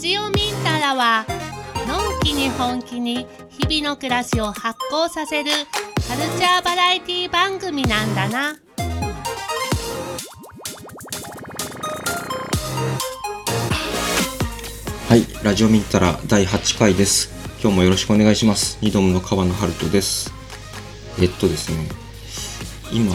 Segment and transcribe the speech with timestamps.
[0.00, 1.26] ラジオミンタラは
[1.86, 5.50] のんきに本気に日々の暮らしを発酵させる
[6.08, 8.56] カルチャーバラエティ番組なんだな。
[15.06, 17.30] はい、ラジオミンタラ第8回です。
[17.60, 18.78] 今日もよろしくお願いします。
[18.80, 20.32] 二度目の川野春人です。
[21.20, 21.86] えっとですね、
[22.90, 23.14] 今、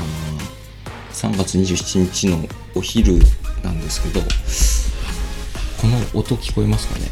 [1.14, 3.17] 3月27日のお昼
[3.64, 4.22] なんですけど、
[5.85, 7.05] この音聞こえますかね？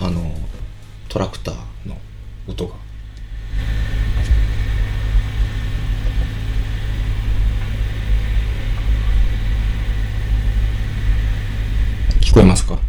[0.00, 0.34] あの、
[1.08, 1.54] トラクター
[1.88, 1.96] の
[2.48, 2.74] 音が。
[12.20, 12.80] 聞こえますか？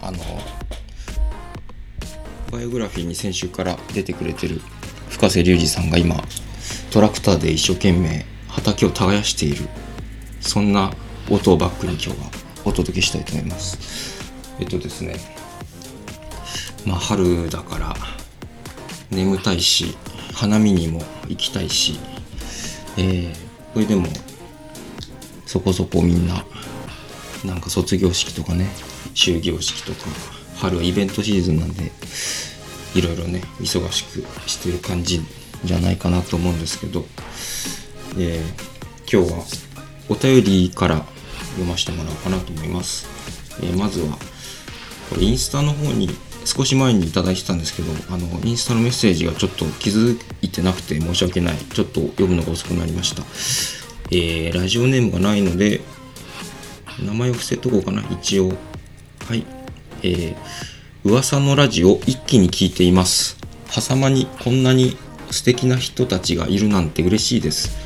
[0.00, 0.18] あの
[2.50, 4.62] バイオグラフィーに先週から出てくれてる
[5.10, 6.16] 深瀬隆二さんが今
[6.90, 9.68] トラクターで一生懸命畑を耕している。
[10.40, 10.94] そんな
[11.30, 12.14] 音をバックに今日は
[12.64, 14.32] お届けしたいと思います。
[14.58, 15.16] えっとですね
[16.86, 17.94] まあ春だから
[19.10, 19.96] 眠たいし
[20.34, 21.98] 花見にも行きたいし
[22.98, 23.34] えー、
[23.74, 24.06] これでも
[25.44, 26.44] そこそこみんな
[27.44, 28.68] なんか卒業式とかね
[29.14, 30.08] 終業式とか
[30.56, 31.92] 春はイベントシーズンなんで
[32.94, 35.20] いろいろね忙しくしてる感じ
[35.64, 37.04] じゃないかなと思うんですけど、
[38.18, 38.76] えー
[39.08, 39.44] 今日は
[40.08, 41.06] お便りから
[41.38, 43.06] 読ませてもらおうかなと思います、
[43.62, 44.16] えーまずは
[45.08, 46.08] これインスタの方に
[46.44, 53.22] 少し前にいただいてたんですけどあのインスタのメッセージがちょっと気づいてなくて申し訳ないちょっと読むのが遅くなりました
[54.10, 55.80] えーラジオネームがないので
[57.02, 58.48] 名前を伏せとこうかな、一応。
[59.28, 59.44] はい。
[60.02, 60.36] えー、
[61.04, 63.36] 噂のラジオ一気に聞いています。
[63.68, 64.96] 狭間にこんなに
[65.30, 67.85] 素敵な人たちがいるなんて嬉しいです。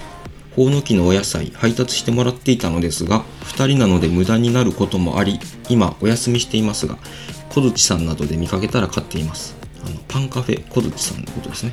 [0.60, 5.40] ほうのきのお野菜配達してもらっていたのですが、2人なので無駄になることもあり、
[5.70, 6.98] 今お休みしていますが、
[7.48, 9.56] 小槌さんなどで見かけたら買っています。
[9.82, 11.72] あのパンカフェ小槌さんのことですね。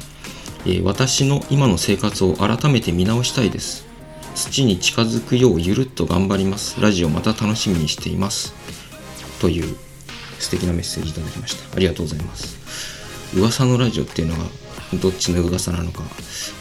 [0.66, 3.86] えー私の今の生活を改めて見直したいです。
[4.36, 6.80] 土に近づくようゆるっと頑張ります。
[6.80, 8.54] ラジオまた楽しみにしています。
[9.42, 9.76] という
[10.40, 11.76] 素敵なメッセージいただきました。
[11.76, 12.58] ありがとうございます。
[13.36, 14.46] 噂のラジオっていうのが
[14.94, 16.04] どっちの噂なのか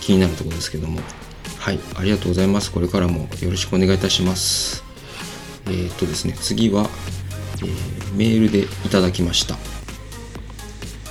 [0.00, 0.98] 気になるところですけども。
[1.66, 2.71] はい、ありがとうございます。
[2.71, 4.84] これからもよろしくお願いいたします。
[5.66, 6.88] えー、っとですね、次は、
[7.60, 9.56] えーメールでいただきました。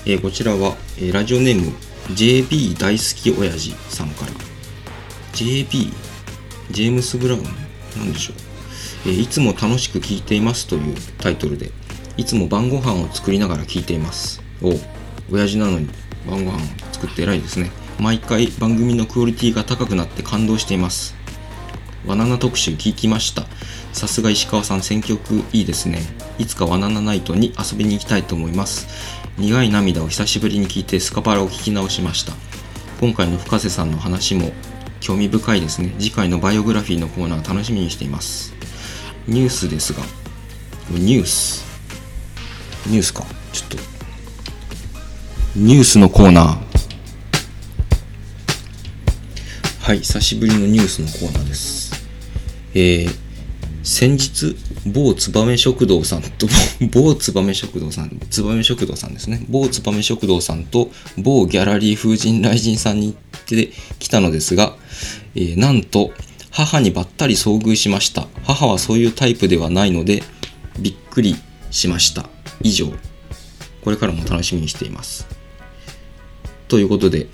[0.06, 1.74] えーこちらは、えラジオネーム
[2.14, 4.32] JB 大好き親父さんから
[5.34, 5.92] JB
[6.72, 7.44] ジェームス・ブラウン
[7.98, 8.34] なんでしょ
[9.06, 11.72] う、えいつも楽しく聞いていますというタイトルで
[12.16, 14.72] いつも晩ご飯を作りながら聞いていますお
[15.30, 15.90] 親父なのに
[16.26, 21.16] 晩ご飯を作って偉いですね毎回番組のクオリティが高くなって感動しています。
[22.06, 23.46] バナナ特集聞きました。
[23.94, 26.02] さすが石川さん選曲いいですね。
[26.38, 28.88] いつかバナナナイトに遊びに行きたいと思います。
[29.38, 32.34] 苦い涙を久しぶりに聞いてスカパラを聞き直しました。
[33.00, 34.52] 今回の深瀬さんの話も
[35.00, 35.94] 興味深いですね。
[35.98, 38.54] 次回のバイオグラフィーのコーナー楽しみにしています。
[39.28, 40.04] ニュースですが。
[40.92, 41.66] ニュース。
[42.88, 43.26] ニュースか。
[43.52, 43.78] ちょっと。
[45.56, 46.75] ニュースのコーナー。
[49.86, 51.94] はい久しぶりのニュースのコーナーです
[52.74, 53.08] えー
[53.84, 54.58] 先日、
[54.88, 56.48] 某つばめ食堂さんと、
[56.92, 59.46] 某つばめ食堂さん、つばめ食堂さんですね。
[59.48, 64.76] 某つばめ食堂さんと、某ギャラリー風神雷神さんに行ってきたのですが、
[65.36, 66.14] えーなんと、
[66.50, 68.28] 母にばったり遭遇しました。
[68.44, 70.24] 母はそういうタイプではないので、
[70.80, 71.36] びっくり
[71.70, 72.28] しました。
[72.64, 72.92] 以上。
[73.84, 75.28] これからも楽しみにしています。
[76.70, 77.28] ということで、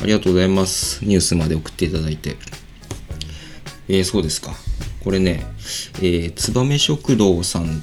[0.00, 1.04] ありがとうございます。
[1.04, 2.36] ニュースまで送っていただいて。
[3.88, 4.54] えー、そうですか。
[5.02, 5.46] これね、
[5.98, 7.82] えー、燕食堂さん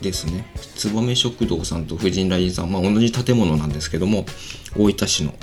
[0.00, 0.46] ですね。
[0.76, 4.26] 燕食堂さんと婦人ラインさん、まあ、同じ建物なんですけども、
[4.76, 5.34] 大分市の、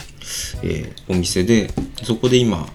[0.64, 1.70] えーお店で、
[2.04, 2.68] そこで今、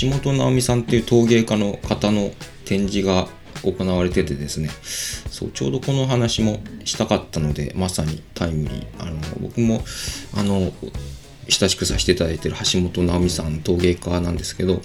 [0.00, 2.32] 橋本直美さんっていう陶芸家の方の
[2.64, 3.28] 展示が
[3.62, 4.70] 行われててですね、
[5.30, 8.86] そう、ちょうどこの話もしたかったので、まさにタイムリー。
[8.98, 9.84] あの、僕も、
[10.34, 10.72] あの、
[11.48, 14.80] 親しくさせていただいている橋本直美さん陶芸家なんですけど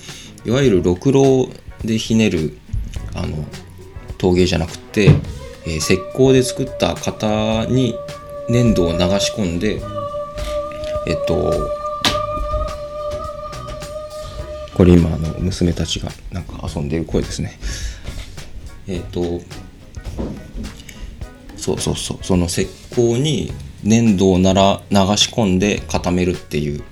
[0.45, 1.49] いわゆるろくろ
[1.83, 2.57] でひねる
[3.15, 3.45] あの
[4.17, 7.93] 陶芸じゃなくて、えー石膏で作った型に
[8.49, 9.81] 粘土を流し込んで
[11.05, 11.53] えっと
[14.73, 17.59] これ今あの娘たちがなんか遊んでる声ですね。
[18.87, 19.41] えっと
[21.57, 22.61] そうそうそうその石
[22.91, 23.51] 膏に
[23.83, 26.83] 粘土をなら流し込んで固めるっていう、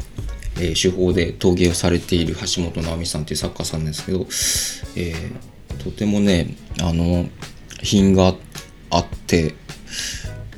[0.57, 4.19] えー手法で陶芸をされている橋本直美さんっていう作家さんですけど、
[4.95, 7.29] えーとてもねあの
[7.81, 8.33] 品が
[8.89, 9.55] あって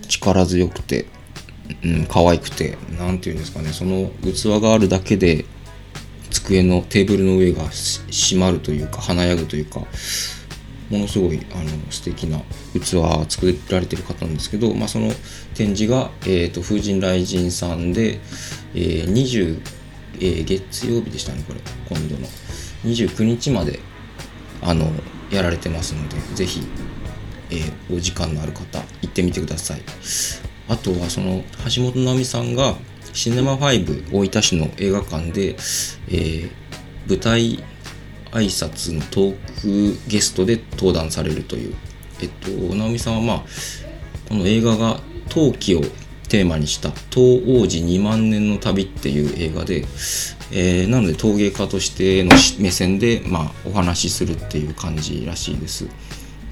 [0.07, 1.05] 力強くて、
[1.83, 5.45] うん、可愛くて何て言うんですかねその器があるだけで
[6.31, 8.01] 机のテーブルの上がし
[8.33, 9.81] 閉まるというか華やぐというか
[10.89, 12.39] ものすごいあの素敵な
[12.73, 15.11] 器を作られてる方なんですけど、まあ、その
[15.59, 18.21] 展示が、えーと、風神雷神さんで、
[18.73, 19.61] えー、20、
[20.15, 21.59] えー、月曜日でしたねこれ。
[21.89, 22.25] 今度の。
[22.85, 23.79] 29日まで
[24.61, 24.89] あの
[25.29, 26.61] やられてますのでぜひ、
[27.49, 29.81] えー、お時間のある方行ってみてください。
[30.69, 31.43] あとはその
[31.75, 32.75] 橋本直美さんが
[33.11, 36.51] シネマ5大分市の映画館で、えー、
[37.05, 37.61] 舞台
[38.31, 41.75] 挨拶のトークゲストで登壇されるという、
[42.21, 43.45] えっと、直美さんはまあ
[44.29, 45.81] この映画が陶器を
[46.27, 49.85] テーマにした「東王子2万年の旅」っていう映画で、
[50.51, 55.87] えー、なので陶芸家としての目線で、まあ、お話しするっていう感じらしいです。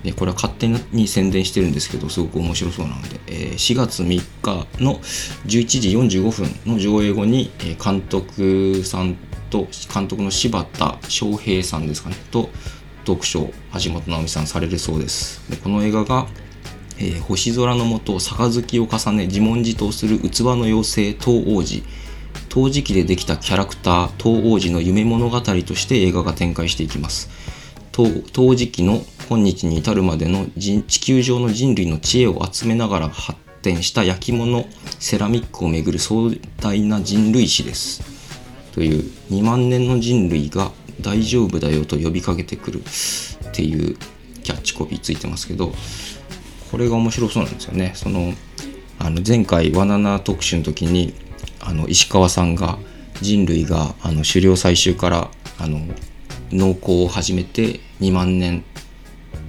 [0.03, 4.99] でこれは勝手に宣伝してるんですけどすごく面白そうなので、えー、4月3日の
[5.47, 5.89] 11時
[6.19, 9.17] 45分の上映後に、え、監督さん
[9.49, 12.49] と監督の柴田翔平さんですかねと
[13.05, 13.51] 読書
[13.83, 16.27] 橋本直美さんされるそうですでこの映画が、
[16.99, 21.83] えー、星空の下杯を重ね自問自答する器の妖精東王子。
[22.49, 27.29] 陶磁器でできたキャラクター東王子の夢物語として映画が展開していきます。
[27.91, 34.65] 陶磁器の今日に至るまでの地球上の人類の知恵を集めながら発展した焼き物
[34.99, 38.01] セラミックをめぐる壮大な人類史です。
[38.73, 40.71] という2万年の人類が
[41.01, 43.97] 大丈夫だよと呼びかけてくるっていう
[44.43, 45.73] キャッチコピーついてますけど
[46.71, 48.33] これが面白そうなんですよねその
[48.99, 51.13] あの前回ワナナ特集の時に
[51.59, 52.77] あの石川さんが
[53.21, 55.79] 人類があの狩猟採集からあの
[56.51, 58.63] 農耕を始めて2万年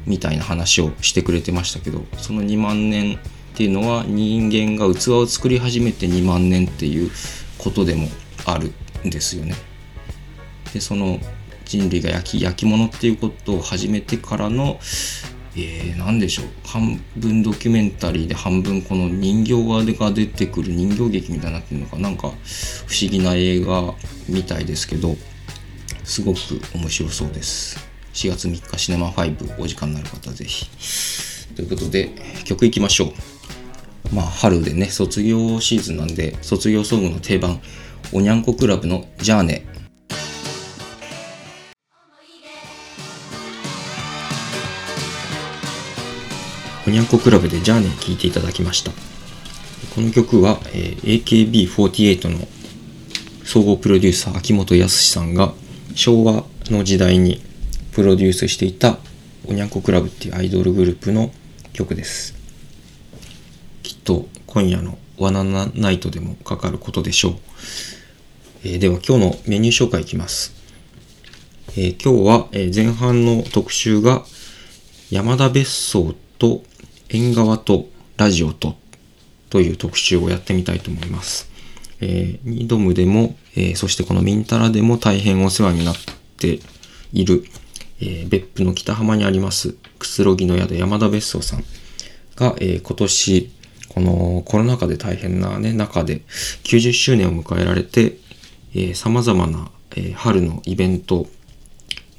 [0.07, 3.19] みたいな話をしてくれてましたけどその2万年っ
[3.55, 7.11] ていうのは人間が器を作り始めて2万年っていう
[7.59, 8.09] ことでも
[8.47, 8.73] ある
[9.07, 9.55] んですよね。
[10.73, 11.19] でその
[11.65, 14.81] 人類が焼き焼き物っていうことを始めてからの、
[15.59, 22.29] えー、何でしょう半分ドキュメンタリーで半分この人形が出てくる人形劇みたいになってるのかなんか
[22.87, 23.95] 不思議な映画
[24.29, 25.17] みたいですけど
[26.05, 26.39] すごく
[26.75, 27.79] 面白そうです。
[28.15, 30.67] 4月3日シネマ5お時間になる方ぜひ。
[31.55, 32.11] ということで
[32.45, 33.13] 曲いきましょ
[34.13, 34.15] う。
[34.15, 37.61] まあ春でね卒業シーズンなんで卒業ソングの定番
[38.13, 39.67] おにゃんこクラブのジャーネ
[46.89, 48.93] おにゃんこクラブでジャーネ聴いていただきました。
[49.95, 52.49] この曲は、えー、AKB48 の
[53.45, 55.53] 総合プロデューサー秋元康さんが
[55.95, 57.43] 昭和の時代に
[57.93, 58.97] プロデュースしていた
[59.47, 61.31] おにゃんこクラブっていうアイドルグループの
[61.75, 62.35] 曲です。
[63.83, 67.35] きっと今夜のワナナナイトでもかかることでしょう。
[68.65, 70.55] えー、では今日のメニュー紹介いきます。
[71.77, 74.25] えー、今日は、前半の特集が
[75.11, 76.63] 山田別荘と
[77.09, 78.77] 縁側とラジオと
[79.51, 81.51] という特集をやってみたいと思います。
[82.01, 85.95] えー、ニドムでも、えー、そしてこのミンタラでも大変お世話になっ
[86.39, 86.61] て
[87.13, 87.45] いる、
[88.01, 91.65] えー、別府の北浜にありますくつろぎの宿山田別荘さん
[92.37, 93.53] が、えー、今年
[93.89, 96.23] このコロナ禍で大変なね中で
[96.63, 98.17] 90周年を迎えられて、
[98.75, 101.27] えー、様々な、えー、春のイベント、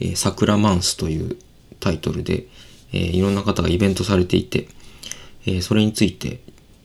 [0.02, 1.38] えー、桜マンスという
[1.80, 2.48] タイトルで、
[2.92, 4.68] えー、いろんな方がイベントされていて、
[5.46, 6.40] えー、それについて、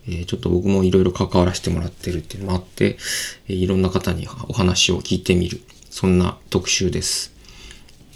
[0.07, 2.99] えー、ちょっと僕もいろいろ関わらせてもらってるっていうのもあって、
[3.49, 7.33] えー、いろんな方にお話を聞いてみる、そんな特集です。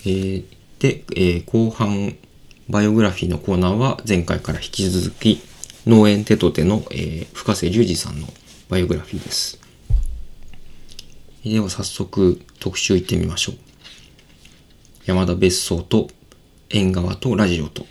[0.04, 0.44] えー、
[0.78, 2.16] で、えー、後半、
[2.68, 5.40] バイオグラフィーのコーナーは前回から引き続き、
[5.86, 8.28] 農園テトテの、えー、深瀬隆二さんの
[8.68, 9.58] バイオグラフィーです。
[11.44, 13.56] では早速特集行ってみましょう。
[15.06, 16.08] 山田別荘と
[16.68, 17.86] 縁側とラジオと。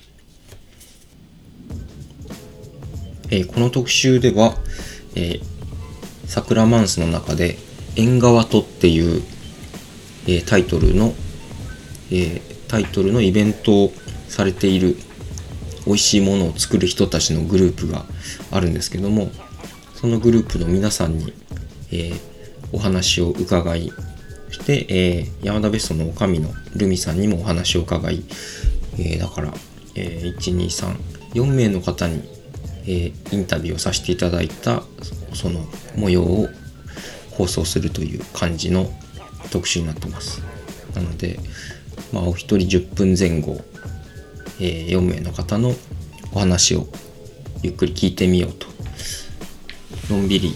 [3.30, 4.56] えー、この特集では、
[5.16, 5.42] えー、
[6.26, 7.58] 桜マンスの中で
[7.96, 9.24] 縁側とっていう、
[10.28, 11.14] えー、タイトルの、
[12.12, 13.94] えタイトルのイベントを
[14.28, 14.98] されている
[15.86, 18.06] 美味しいものを作る人たちのグループが
[18.52, 19.32] あるんですけども
[19.96, 21.34] そのグループの皆さんに、
[21.92, 22.14] え、
[22.72, 23.92] お話を伺い
[24.48, 28.24] そして、え、山田別荘の女将のルミさんにもお話を伺い、
[29.00, 29.54] え、だから、
[29.96, 30.38] えー、
[31.34, 32.22] 1234名の方に、
[32.88, 34.84] えー、インタビューをさせていただいた
[35.34, 35.66] その
[35.96, 36.48] 模様を
[37.32, 38.90] 放送するという感じの
[39.52, 40.42] 特集になってます。
[40.96, 41.40] なので、
[42.12, 43.62] まあ、お一人10分前後、
[44.60, 45.74] えー、4名の方の
[46.34, 46.88] お話を
[47.62, 48.68] ゆっくり聞いてみようと。
[50.10, 50.56] のんびり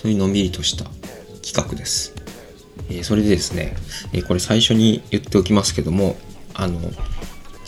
[0.00, 0.84] そういうのんびりとした
[1.44, 2.14] 企画です、
[2.88, 3.76] えーそれでですね、
[4.12, 6.16] えこれ最初に言っておきますけども
[6.54, 6.80] あの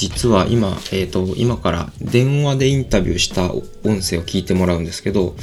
[0.00, 5.37] 実は今、えー、と今から電話でインタビューした音声を聞いてもらうんですけど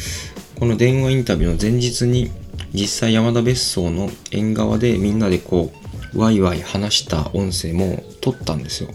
[0.58, 2.32] この電話インタビューの前日に
[2.74, 5.72] 実際山田別荘の縁側でみんなでこ
[6.16, 8.90] うワイワイ話した音声も撮ったんですよ。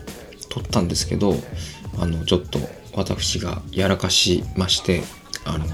[0.50, 1.36] 撮ったんですけど
[1.96, 2.58] あのちょっと
[2.96, 5.02] 私がやらかしまして
[5.44, 5.66] あの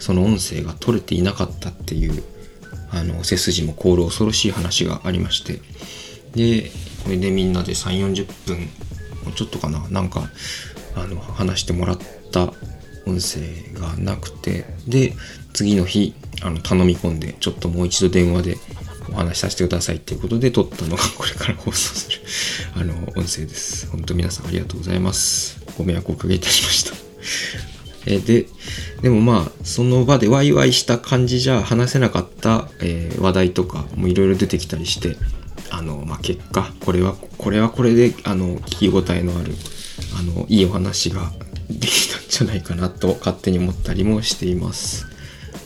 [0.00, 2.22] その音声が取れていなかったっていう
[2.90, 5.62] あの背筋も凍る恐ろしい話がありまして。
[6.34, 6.70] で
[7.04, 8.58] これでみんなで3 4 0分
[9.24, 9.86] もうちょっとかな。
[9.88, 10.28] なんか
[10.94, 11.98] あの話してもらっ
[12.30, 12.52] た
[13.06, 13.40] 音声
[13.78, 14.64] がなくて。
[14.86, 15.14] で
[15.52, 18.56] 次の日あの頼み込んでちょっともう一度電話で
[19.10, 22.18] お話しさせてくださいっていうことで撮ったのがこれから放送する
[22.76, 23.88] あの音声です。
[23.88, 25.60] 本当皆さんありがとうございます。
[25.76, 26.92] ご迷惑をおかけいたしました。
[28.06, 28.46] えで
[29.02, 35.16] でもまあその場でワイワイした感じじゃ話せなかった、えー話題とかもいろいろ出てきたりして
[35.82, 39.52] あの、まあ、結果これはこれはこれであの聞き応えのある
[40.16, 41.32] あのいいお話が
[41.68, 45.06] できたんじゃないかなと勝手に思ったりもしています。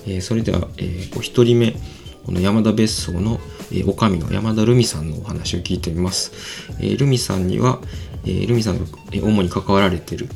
[0.06, 1.76] えーそれでは、えーお一人目
[2.24, 6.32] この山田別荘の、えー、おかみの山田ルミさんのお話を聞いてみます。
[6.80, 7.80] えールミさんには、
[8.24, 10.28] えールミさんが、え主に関わられてる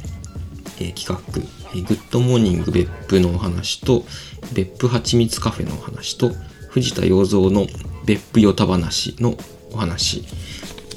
[0.80, 1.42] えー企画、
[1.74, 4.04] えグッドモーニング別府のお話と、
[4.52, 6.32] 別府はちみつカフェのお話と、
[6.68, 7.66] 藤田洋三の
[8.04, 9.36] 別府ヨタ話の
[9.72, 10.24] お話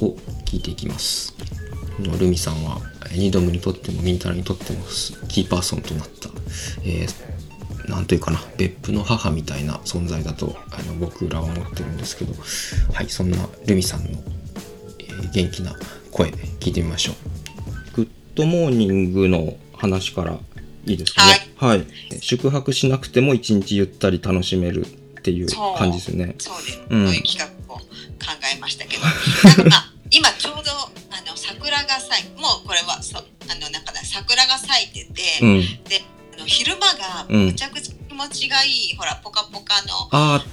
[0.02, 0.16] を
[0.46, 1.34] 聞いていきます。
[2.20, 2.80] ルミさんは、
[3.12, 6.30] えーニドムにとってもミンタラにとってもすキーパーソンとなった、
[6.84, 12.34] えーなんというかな、別府の母みたいな存在だとあの僕らは思ってるんですけど、
[12.94, 13.38] はい、そんな
[13.68, 14.10] ルミさんの、
[15.00, 15.76] えー元気な
[16.12, 17.14] 声で聞いてみましょ
[17.94, 17.96] う。
[17.96, 20.38] グッドモーニングの話から
[20.86, 21.34] いいですかね。
[21.56, 21.86] はい。
[22.20, 24.90] 宿泊しなくても一日ゆったり楽しめるっ
[25.22, 26.36] ていう感じですよね。
[26.40, 26.82] そうです。
[26.90, 27.08] うん
[28.24, 30.72] 考えましたけど、なんかまあ今ちょうど
[31.12, 35.62] あの桜が咲い、もうこれはそうあのなんかね桜が咲いてて、うん。
[35.90, 36.02] で
[36.36, 40.46] あの昼間がうんむちゃくちゃ気持ちがいい、ほらポカポカのああ、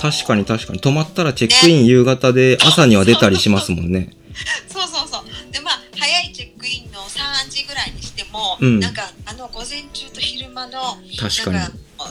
[0.00, 0.80] 確かに確かに。
[0.80, 4.10] 泊まったらチェックイン夕方で朝には出たりしますもんね。
[4.68, 5.52] そうそうそう。
[5.52, 11.58] でまあ早いチェックインの3時ぐらいにしても、うんなんかあの午前中と昼間の確かに。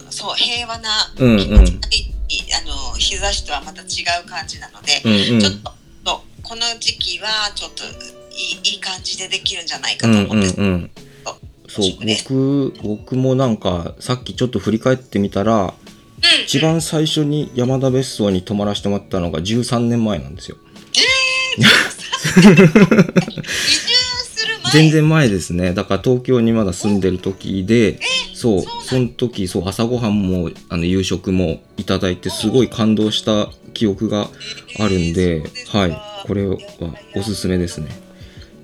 [0.10, 2.14] そう平和なうんうん気持ちがいい、
[2.54, 5.78] あの日差しとはまた違う感じなので、うんうんちょっと
[6.44, 7.88] この時期はちょっとい
[8.38, 10.62] いいい感じでできるんじゃないかうんうんと思うんです。
[10.62, 10.92] うん。
[11.68, 15.72] そう、僕、僕もなんか、さっきちょっと振り返ってみたら、うん
[16.46, 20.58] 一番最初に山田別荘に泊まらせてもらったのが13年前なんですよ。
[20.94, 21.06] 移住
[22.20, 23.04] する前
[24.78, 25.74] 全然前ですね。
[25.74, 28.00] だから東京にまだ住んでる時で、
[28.34, 34.30] そう、その時、そう、朝ごはんも、あの、夕食もいただいて、すごい感動した記憶が
[34.80, 36.58] あるんではい、これは
[37.16, 37.90] おすすめですね。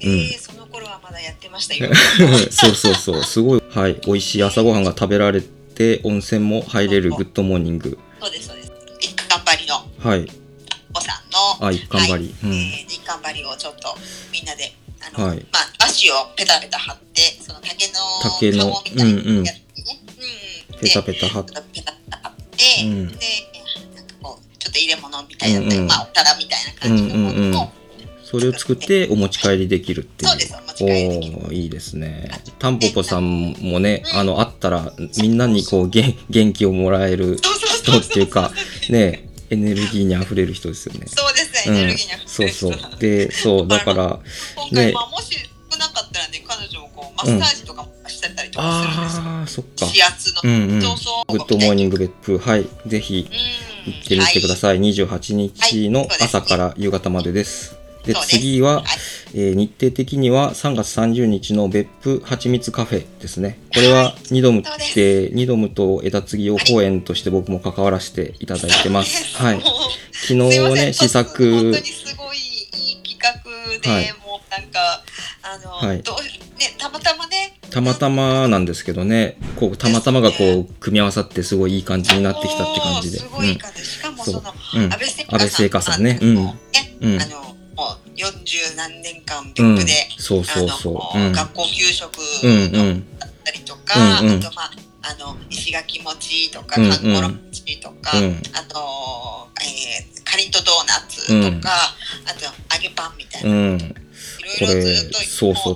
[0.01, 1.89] えーその頃はまだやってましたよ。
[2.51, 7.97] そうそうそう、すごい、はい、美味しい朝ごはんが食べられて、温泉も入れるグッドモーニング。
[8.19, 8.71] そうですそうです。
[8.99, 10.27] 一貫張りのはい、
[10.93, 12.35] おさんのあ、一貫張り。
[12.43, 12.53] うん。
[12.53, 13.97] えー一貫張りをちょっと
[14.31, 14.73] みんなで
[15.13, 15.45] はい。
[15.51, 17.93] まあ足をペタペタ張ってその竹の
[18.23, 19.63] 竹の籠みたいなやつにね、
[20.71, 20.79] うん。
[20.79, 23.07] ペタペタ貼っでペタペタ張って、うん。
[23.07, 23.15] で
[23.95, 25.87] なんかこうちょっと入れ物みたいな、うんうん。
[25.87, 27.69] まあお皿みたいな感じのものを、うんうんうん。
[28.23, 30.31] それを作ってお持ち帰りできるっていう。
[30.31, 32.31] そうですお持ち帰りできるいいですね。
[32.57, 37.37] タンポポさんもね、あの、あったら、みんなにこう、元元気をもらえる
[37.83, 38.51] 人っていうか、
[38.89, 41.05] ね、エネルギーに溢れる人ですよね。
[41.07, 42.99] そうですうんねエネルギーにあふそうれる人そう。
[42.99, 44.19] で、そう、だから、
[44.55, 45.35] 今回、ねまあ、もし
[45.71, 49.85] 少なかったらね彼女もこうマッサージとかもしてたりとかするんですよ、あー、そっか。
[49.87, 50.81] 指圧の、うんうん。
[50.81, 52.67] そうそうグッドモーニング別府、はい。
[52.85, 54.79] ぜひ、うん行ってみてください。
[54.79, 57.71] 28日の朝から夕方までです。
[57.71, 58.83] で、そうです次は、はい。
[59.35, 63.59] えー日程的には3月30日の別府はちみつカフェですね。
[63.73, 69.35] これはニドムって、ニドムと枝継ぎ用公演として僕も関わらせていただいてます。
[69.41, 69.61] はい。
[70.11, 71.37] 昨日ね、試本作
[71.73, 74.13] 当、にすごいいい企画で、はい。
[74.25, 75.03] もうなんか
[75.41, 76.01] あの、はい。
[76.03, 76.15] どう
[76.59, 77.59] ねたまたまね。
[77.69, 83.17] たまたまなんですけどね、こう、たまたまがこう、組み合わさってすごいいい感じになってきたって感じで。
[83.17, 84.81] すごい感じ、しかもそのそう。
[84.83, 84.93] うん。
[84.93, 86.37] 安倍聖華さんねうん。
[86.39, 87.52] あの
[88.15, 89.93] 40何年間うん別府で、。
[90.17, 91.31] そうそうそう。
[91.31, 92.11] 学校給食
[92.43, 93.19] うんうん。
[93.19, 94.71] だったりとか、うんうんあとまあ
[95.05, 101.73] あの石垣餅とかうんうんかんころ餅とか、うんあと、えー、かりんとドーナツとか、
[102.25, 103.95] あと揚げパンみたいな、うん。
[104.57, 105.75] いろいろずっとこれそうそう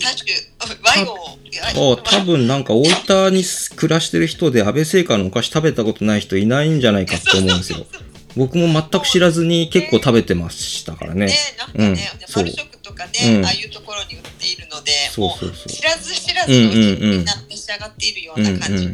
[1.75, 3.43] も多分なんか大分に
[3.75, 7.85] 暮らしてる人で安倍製菓のお菓子食べたことない人いないんじゃないかって思うんですよ。
[8.37, 11.25] 僕も全く知らずに結構食べてましたからね。
[11.25, 11.97] ね、なんかね、うん。
[12.27, 13.41] そうマルショックとかね、う。
[13.41, 13.45] ん。
[13.45, 15.69] ああいうところに売っているので、そうそうそう。
[15.69, 18.85] 知らず知らずのうちにみんな召し上がっているような感じ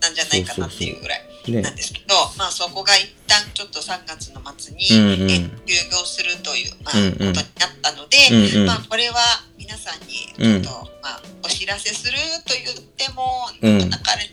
[0.00, 1.20] なんじゃないかなっていうぐらい
[1.52, 1.62] ね。
[1.62, 5.28] なんですけど、まあそこが一旦ちょっと3月の末に、うん
[5.66, 7.44] 休業するという、まあことになっ
[7.82, 8.66] たので、うんうん。
[8.66, 9.16] まあこれは
[9.58, 13.78] 皆さんにちょっと、まあお知らせすると言っても、うん。
[13.90, 14.30] なかなかね、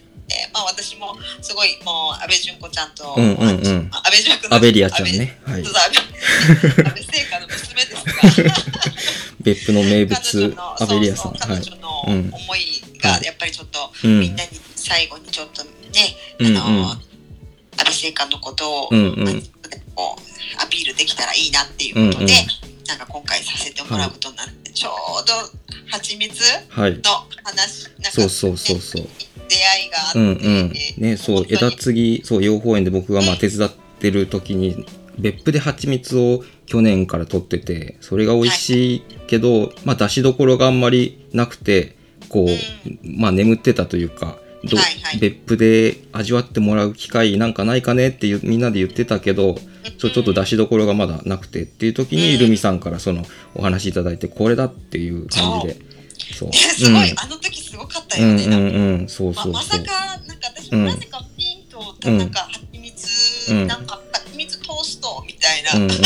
[0.54, 3.90] まあ私もすごいもう安倍純子ちゃんと、うんうんうん。
[3.92, 5.40] 安倍純子のアベリアちゃんね。
[5.46, 5.64] はい。
[5.64, 5.74] そう。
[5.74, 6.04] 安倍
[6.86, 8.56] 安倍製菓の娘ですが。
[9.42, 11.34] 別府の名物彼女のアベリアさん。
[11.34, 14.20] 彼女のうん思いがやっぱりちょっと、うん。
[14.20, 15.70] みんなに最後にちょっとね、
[16.40, 16.84] うんあの、うん
[17.76, 19.50] 安倍製菓のことを、うんうん。
[20.60, 22.84] アピールできたらいいなっていうことで、うんうん。
[22.86, 25.34] なんか今回させてもらうことになって、ちょうど
[25.90, 26.92] 蜂蜜はい。
[26.94, 27.00] の
[27.44, 29.02] 話なんか、そうそうそうそう。
[29.02, 29.10] ね
[29.50, 30.30] 出会いがあって、うんう
[30.66, 30.74] ん。
[30.98, 34.86] ね、そう、枝継ぎ、そう、養蜂園で僕がまあ手伝ってる時に、
[35.18, 41.96] 別府で蜂蜜を去年から取ってて、それが美味しいけど、まあ出しどころがあんまりなくて、
[42.30, 42.50] こう、
[43.04, 45.20] まあ眠ってたというか、どはいはい。
[45.20, 49.56] 別府で味わってもらう機会なんかないかねっていうみんなで言ってたけど、
[49.98, 52.40] ちょっと出しどころがまだなくてっていう時に、うん。
[52.40, 53.24] ルミさんからその
[53.56, 55.93] お話いただいて、これだっていう感じで。
[56.38, 56.50] そう。
[56.50, 58.44] ね すごい、うんあの時すごかったよね。
[58.46, 59.54] うんうんうん、そうそうそう。
[59.54, 65.72] ままさか、なんか私もなぜかピンと、うんなんか蜂蜜、うんなんか蜂蜜トーストみたいな。
[65.74, 65.98] うんうん で、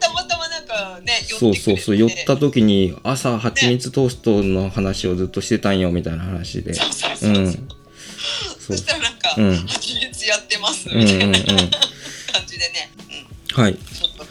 [0.00, 7.38] たまたまなんかね、そうそうそう寄った時に朝蜂蜜トーストの話をずっとしてたんよみたいな話でそうそうそうう。
[7.38, 7.68] ん
[8.60, 11.46] そしたらなんか、うん蜂蜜やってますみたいな感
[12.46, 12.90] じでね。
[13.56, 13.78] うん、はい。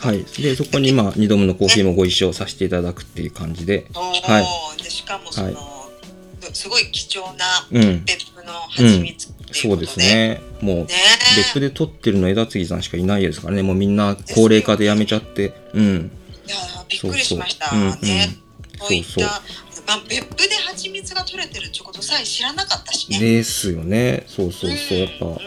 [0.02, 0.24] はい。
[0.42, 3.86] でそこにまあ2度目のコーヒーもご一緒させていただくっていう感じで。
[3.94, 5.52] はでしかもその、
[6.54, 8.04] すごい貴重なうん。
[8.04, 9.86] 別府の蜂蜜っていそううことで。
[9.86, 10.42] ですね。
[10.60, 10.88] もうね
[11.38, 13.62] 別府で取ってるの枝継さんしかいないですからね。
[13.62, 15.54] もうみんな高齢化でやめちゃって。
[15.74, 16.12] うん。
[16.48, 17.70] いやーびっくりしました。
[17.70, 17.90] そうそう。
[17.90, 18.02] うんうん。
[18.02, 18.38] ね。
[18.80, 19.30] そういっそうた、
[19.86, 23.20] まあ、別府で蜂蜜が取れてるってことさえ知らなかったしね。
[23.20, 24.24] ですよね。
[24.26, 24.98] そうそうそう。
[24.98, 25.38] やっぱうんうん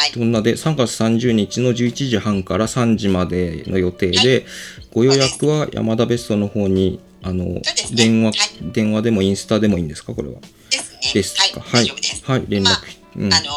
[0.00, 0.10] はい。
[0.12, 4.46] そんなで3月30日の11時半から3時までの予定で、
[4.94, 10.40] ご予約は山田別荘の方にあの、ね電話、はい電話でもインスタでもいいんですかこれは？
[10.70, 11.00] ですね。
[11.12, 11.60] ですか。
[11.60, 11.88] はい。
[12.24, 12.64] はい、連絡。
[12.64, 12.80] まあ
[13.16, 13.50] うん、あのー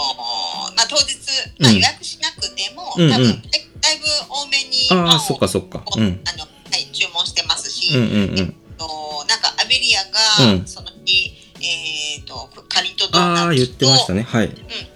[0.76, 1.16] まあ、当日、
[1.60, 5.80] まあ、うん予約しなくても、うんうん多分だだいぶ多めにあそっかそっか。
[5.80, 6.22] こううん。
[6.26, 8.40] あのはい、注文してますし、うんうんうん。
[8.40, 10.04] えっとなんかアベリア
[10.46, 14.24] が、うんその日、えっとかりんとドーナツとああ、言ってましたね。
[14.24, 14.46] はい。
[14.46, 14.93] えー、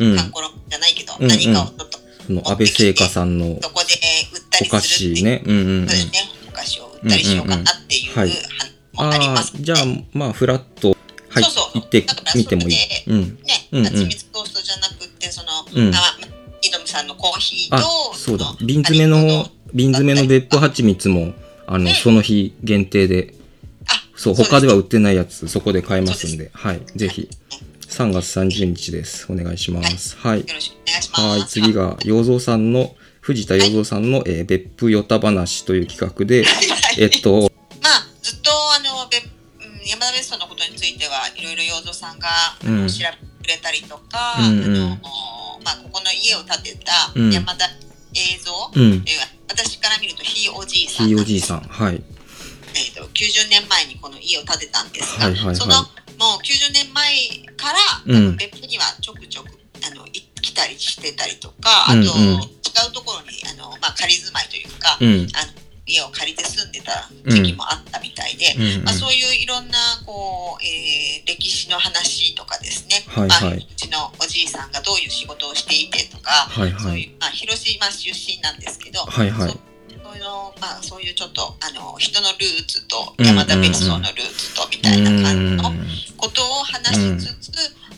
[0.00, 0.16] うん。
[0.16, 1.28] かんころじゃないけど、うんうん。
[1.28, 3.94] 何かをちょっとその安倍製菓さんのそこで
[4.34, 5.42] 売ったりお菓するっていね。
[5.46, 5.88] うんうんうん。
[5.88, 5.96] そう。
[5.96, 6.12] ですね、
[6.48, 8.32] お菓子を売ったりしようかなっていううんうんうん。
[8.32, 8.60] はい
[9.00, 9.78] 話もありああますので、じゃあ、
[10.12, 10.96] まあ、フラット、
[11.28, 11.80] はい、そうそう。
[11.80, 12.76] 行ってだからみてもいい。
[13.06, 13.20] うん。
[13.20, 13.84] ね、うんうん。
[13.84, 15.94] 蜂蜜トーストじゃなくって、その、うん。
[15.94, 15.98] あ、
[16.62, 18.54] イドムさんのコーヒーあと、、そうだ。
[18.60, 21.32] 瓶詰めの、瓶詰めの別府蜂蜜も、
[21.66, 21.94] あの、うん。
[21.94, 23.34] その日限定で、
[23.86, 27.28] あ、そう、他では売ってないやつ、そこで買えますんで、はい、ぜひ、ね
[27.90, 29.26] 3月30日です。
[29.30, 30.16] お願いします。
[30.16, 30.40] はい。
[30.40, 31.22] よろしくお願いします。
[31.22, 36.44] はい、次が、洋蔵さんの、藤田洋蔵さんの、えー別府よた話という企画で、
[36.98, 37.50] えっと、
[37.82, 42.28] まあ、ずっと、あの、べうん山田別荘のことについては、いろいろ洋蔵さんが、
[42.64, 44.88] うん調べてくれたりとか、うんうんあの、
[45.64, 47.66] まあ、ここの家を建てたうん山田
[48.14, 52.00] 映像、うん、えー私から見るとひいおじいさんひいおじいさん、はい。
[52.74, 55.74] えー、と90年前にこの家を建てたんですが、はいはいはいその
[56.20, 59.48] もう90年前から、別府にはちょくちょく
[59.80, 62.04] あのい来たりしてたりとかあと、うん。
[62.04, 65.52] うん違うところにあの、まあ、仮住まいというか、うん、あの
[65.86, 68.84] 家を借りて住んでた時期もあったみたいで、うん、うん。
[68.84, 73.42] まあ、そういういろんなこう、えー歴史の話とかですね、はいはい。
[73.42, 76.80] まあ、うちのおじいさんがどういう仕事をしていてとか、はいはい。
[76.80, 79.69] そういう、まあ、広島出身なんですけど、はいはい
[80.10, 85.70] そういうのまあ、そういうちょっとあの人のルーツと山田別荘のルーツとみたいな感じの
[86.16, 87.52] ことを話しつつ、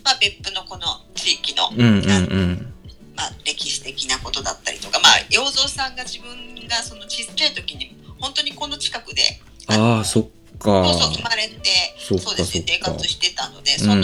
[0.04, 0.82] まあ、別府のこの
[1.14, 2.74] 地域の、うん、うん、うん。
[3.16, 9.22] まあ、歴史的なことだったりとか、まあ、洋蔵さんが自分がそのちっちゃい時に本当にこの近くで
[9.68, 10.22] ああ、そっ
[10.58, 10.84] か。
[10.84, 14.02] そうそう生まれてそうですね生活してたので、うんその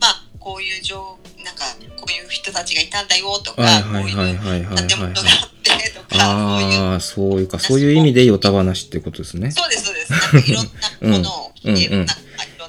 [0.00, 1.64] まあこういう状なんか
[1.96, 5.46] こういう人たちがいたんだよとか、はいはいはいこうはいいうはい建物があはい。
[5.46, 5.51] っ
[6.82, 9.50] ああ、そういうか、そういう意味でヨタ話ってことですね。
[9.50, 12.06] そうですそうですなんかいろんなものをうんうん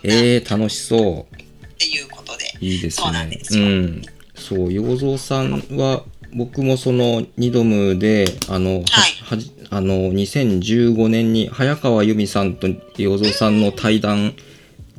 [0.06, 1.36] ええー、楽しそう。
[1.66, 3.46] っていうことでいいですそうなんねで。
[3.46, 4.02] すようん。
[4.36, 14.36] そう、洋蔵さんは、僕もその、ニドムで、あの、ははいはじ、あの2015年に早川由美さんと洋蔵さんの対談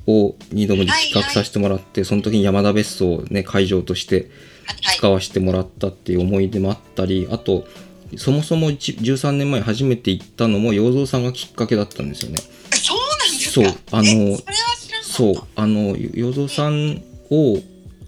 [0.09, 4.31] を2度目で企画させてもらって、その時に山田別荘をね会場として
[4.67, 7.67] はい使わせてもらったっていう思い出もあったりあと
[8.17, 12.41] そもそも1 13年前初めて行ったのも洋蔵さんがきっかけだったんですよね。
[12.73, 13.65] そうなんですか？
[13.65, 14.39] そうあのえ
[15.03, 17.59] そうあの洋蔵さんを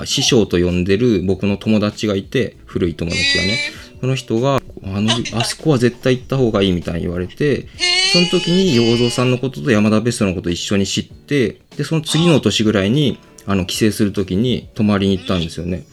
[0.05, 3.59] 師匠と呼んでる僕の友達がいて古い友達がね。
[3.99, 4.61] その人があ
[5.01, 7.67] のあそこは絶対行った方がいいみたいに言われて
[8.13, 15.87] その時に洋蔵さんのことと山田ベストのことを一緒に知ってでその次の年ぐらいにあの帰省する時に泊まりに行ったんですよね。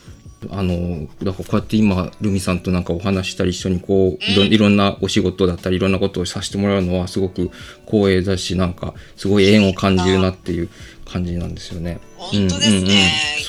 [0.51, 7.49] あのだからこうやって今ルミさんとなんかお話したり一緒にこういろいろんなお仕事だったりいろんなことをさせてもらうのはすごく
[7.85, 10.69] 光栄だしなんかすごい縁を感じるなっていう
[11.05, 11.99] 感じなんですよね。
[12.17, 12.77] 本当ですね。
[12.79, 12.93] うんうんうん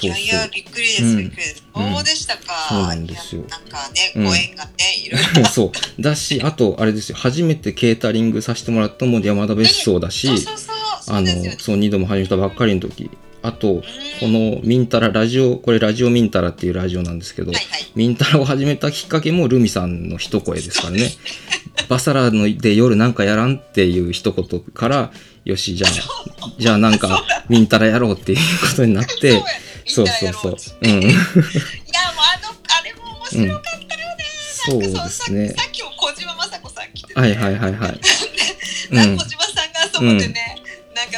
[0.05, 1.65] いやいや、びっくりです、うんびっくりです。
[1.75, 2.43] うんそうでしたか。
[2.69, 4.73] そうなんですよなんかね、うんご縁がね、
[5.07, 5.45] いろいろ。
[5.49, 10.77] そうだしあとあれですよ初めてケータリングさせてもらったのも山田別荘だしそうそうそう。
[11.01, 11.29] そあの。
[11.59, 13.11] そう2度も始めたばっかりの時
[13.45, 13.87] あとうんこ
[14.23, 17.93] のミンタララジオこれラジオミンタラっていうラジオなんですけど、はいはい。
[17.95, 21.11] ミンタラを始めたきっかけもルミさんの一声ですからね。
[21.89, 25.13] バサラので夜なんかやらんっていう一言から
[25.45, 25.91] よしじゃあ
[26.59, 29.43] じゃあなんかミンタラやろうっていうことになって
[29.87, 30.87] そうそうそうそう。
[30.87, 34.25] んいや、もうあの、あれも面白かったよね。
[34.49, 35.49] そうですね。
[35.51, 38.01] ささっきも小島雅子さん来てて、はいはいはいはい。
[38.89, 40.63] 小島さんがあそこでね、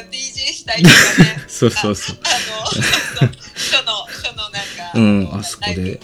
[0.02, 1.44] か DJ したりとかね。
[1.48, 2.16] そうそうそう。
[2.22, 6.00] ああの、そうそう書の、書のなんか、うんのあそこで。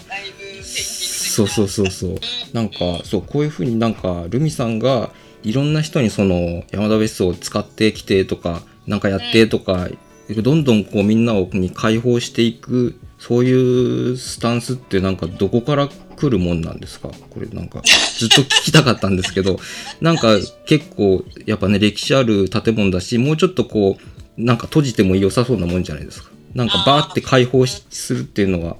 [0.63, 2.19] そうそうそうそう。
[2.53, 9.89] なんかそうこういうふうになんかルミさんがいろんな人にその山田別荘を使ってきてとかなんかやってとか、
[10.29, 17.09] どんどんこうみんなをに解放していくそういうスタンスってなんかどこから来るもんなんですか？
[17.09, 17.81] これなんか
[18.17, 19.59] ずっと聞きたかったんですけど
[20.01, 23.97] なんか結構やっぱね歴史ある建物だしもうちょっとこ
[24.37, 26.29] うなんか閉じても良さそうなもんじゃないですか？
[26.53, 28.77] なんかバーって解放しするっていうのは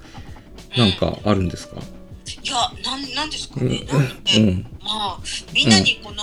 [0.76, 1.76] なんかあるんですか？
[2.42, 3.68] いや、なん、なんですかうん。
[3.68, 3.84] ね。
[3.90, 4.66] なんうん。
[4.82, 5.18] まあ、
[5.52, 6.16] みんなにこの、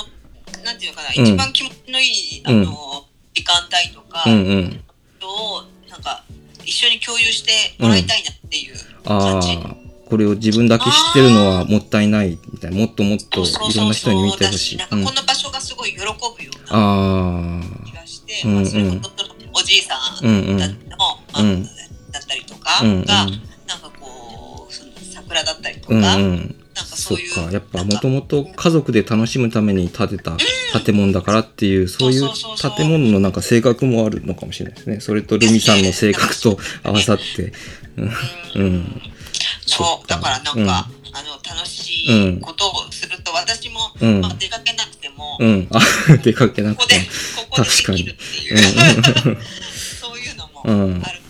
[0.63, 4.83] なんていうのかな、うん一番気持ちのいい、あの、時間帯とかうんうん。
[5.23, 6.23] を、なんか、
[6.65, 9.49] 一緒に共有してもらいたいなっていうあ感じ。
[9.63, 9.75] あ
[10.11, 12.77] これを自分だけ知ってるのはもったいないみたいな。
[12.77, 14.77] もっともっといろんな人に見てほしい。
[14.77, 15.05] なんかうん。
[15.05, 16.11] この場所がすごい喜ぶよ
[16.53, 18.55] うなあ気がして、うんうん。
[18.57, 18.99] まあ、それこ
[19.53, 20.57] そおじいさんうんうんうん。
[20.57, 23.05] だったりとかが、うんうん。
[23.05, 26.55] なんかこうその桜だったりとか、うんうなんん。
[26.75, 27.53] かそっそういうか。
[27.53, 30.35] やっぱもともと家族で楽しむために建てた
[30.83, 32.71] 建物だからっていうそういうそうそうそう。
[32.71, 34.99] そう建物のなんか性格もあるのかもしれないですね。
[34.99, 37.53] それとルミさんの性格と合わさって。
[37.95, 38.11] うん。
[38.55, 39.01] うん
[39.77, 40.07] そう。
[40.07, 40.67] だからなんか、うん。
[41.13, 44.21] あの楽しいことをすると、私も、うん。
[44.21, 45.67] まあ、出かけなくても、うん。
[45.71, 45.79] あ
[46.23, 47.07] 出かけなここでくて
[47.41, 47.43] も。
[47.49, 49.33] ここでできるっていう、うん。
[49.33, 49.43] う ん
[49.99, 51.03] そういうのもうん。
[51.03, 51.21] ある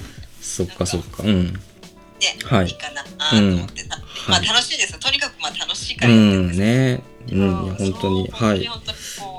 [0.41, 1.23] そっかそっか。
[1.23, 1.53] うん。
[1.53, 2.67] ね、はい。
[2.67, 4.45] い、いかなと思ってた、まあはい。
[4.45, 4.99] 楽しいですよ。
[4.99, 7.03] とにかくまあ楽しいかうらやってるんね。
[7.31, 7.75] うん。
[7.75, 8.29] 本当に。
[8.31, 8.69] はい。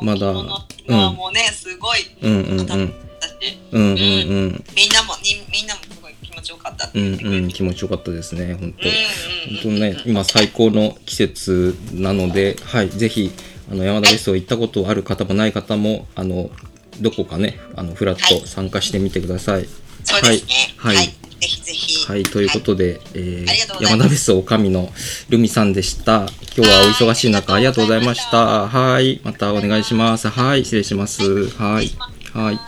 [0.02, 0.32] まだ。
[0.32, 2.94] もね、すごいうんうんうん。
[3.72, 4.64] うんうんうん。
[4.74, 6.01] みんなもにみんなも
[6.42, 8.88] ちよかったってうん言ってくれて、うん気持ちよかったですね本当。
[8.88, 8.94] うん
[9.56, 13.30] 本当にね今最高の季節なのではいぜひ
[13.70, 16.50] あの山田別荘行ったことある方もない方もあの
[17.00, 19.66] どこかねあのフラッと参加してみてください。
[20.06, 20.42] はい。
[20.76, 22.06] はい、ぜひぜひ。
[22.06, 24.00] はい、ということで、えーありがとうございます。
[24.00, 24.90] 山田別荘おかみの
[25.28, 26.26] ルミさんでした。
[26.56, 28.66] 今日はお忙しい中、ありがとうございました。
[28.68, 30.28] はい、またお願いします。
[30.28, 31.22] はい、失礼します。
[31.50, 31.90] はい、
[32.34, 32.58] はい。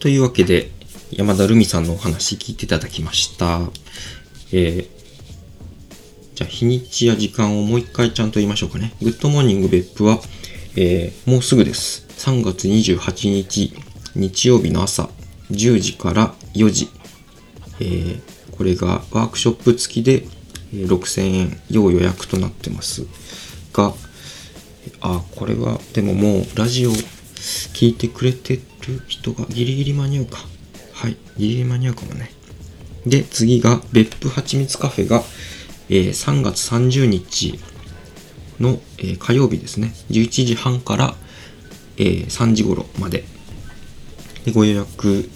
[0.00, 0.70] というわけで、
[1.12, 3.60] 山田ルミさんのお話聞いていただきました。
[4.52, 4.96] えー
[6.34, 8.92] じゃあ、日にちや時間をもう一回ちゃんと言いましょうかね。
[9.00, 10.20] グッドモーニング別府は、
[10.76, 12.06] えーもうすぐです。
[12.18, 13.72] 3月28日、
[14.14, 15.08] 日曜日の朝、
[15.50, 16.88] 10時から4時。
[17.80, 18.20] えー
[18.56, 20.26] これがワークショップ付きで、
[20.74, 23.06] えー6000円、要予約となってます。
[23.72, 23.94] が、
[25.00, 30.38] あ、これは、でももうラジオ聞いてくれてる人がギリギリ間に合うか。
[30.96, 32.30] はい、ギリギリ間に合うかもね。
[33.04, 35.22] で、次が、別府はちみつカフェが、
[35.90, 37.60] えー3月30日
[38.58, 39.92] の、えー火曜日ですね。
[40.08, 41.14] 11時半から、
[41.98, 43.24] えー3時頃まで。
[44.46, 45.28] でご予約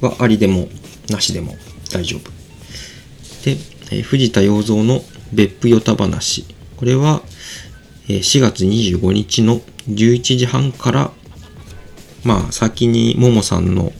[0.00, 0.68] はありでも
[1.08, 1.54] なしでも
[1.92, 2.32] 大丈夫。
[3.44, 3.52] で、
[3.92, 5.00] えー藤田洋蔵の
[5.32, 6.44] 別府よた話。
[6.76, 7.22] これは、
[8.08, 11.12] えー4月25日の11時半から、
[12.24, 13.92] まあ、先にももさんの、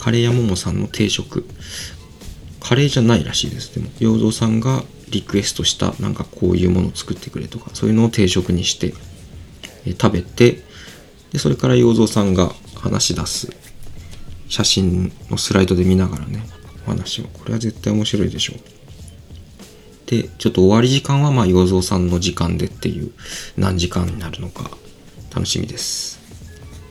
[0.00, 1.44] カレー屋ももさんの定食。
[2.58, 3.74] カレーじゃないらしいです。
[3.74, 8.94] でも、洋蔵さんがリクエストしたなんかこういうものを作ってくれとかそういうのを定食にして、
[9.84, 10.62] え食べて
[11.32, 13.50] でそれから洋蔵さんが話し出す
[14.48, 16.42] 写真のスライドで見ながらね
[16.86, 23.12] お話をこれは絶対面白いでしょうでちょっと終わり時間はまあ洋蔵さんの時間でっていう
[23.56, 24.70] 何時間になるのか
[25.34, 26.19] 楽しみです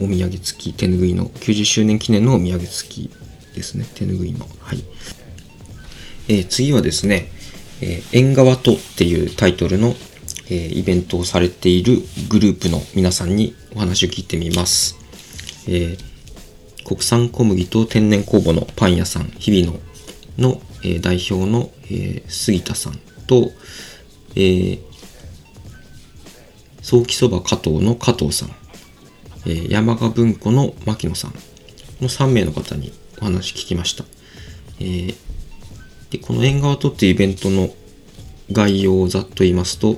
[0.01, 3.11] お土産付き手ぬぐいの90周年記念のお土産付き
[3.55, 3.85] ですね。
[3.95, 4.47] 手ぬぐいの。
[4.59, 4.83] はい、
[6.27, 7.31] えー次はですね
[7.81, 9.95] 「えー縁側と」っていうタイトルの、
[10.49, 14.95] えーイベントをされているグループの皆さんにお話を聞いてみます、
[15.67, 16.09] えー
[16.85, 19.79] 国産小麦と天然酵母のパン屋さん日々
[20.37, 23.51] 野の、えー代表の、えー杉田さんと、
[24.35, 24.79] えー、
[26.81, 28.55] 早期そば加藤の加藤さん、
[29.45, 31.33] えー山賀文庫の牧野さん。
[32.01, 34.05] の3名の方にお話聞きました。
[34.79, 35.15] えー
[36.09, 37.69] でこの縁側とっていうイベントの
[38.51, 39.97] 概要をざっと言いますと、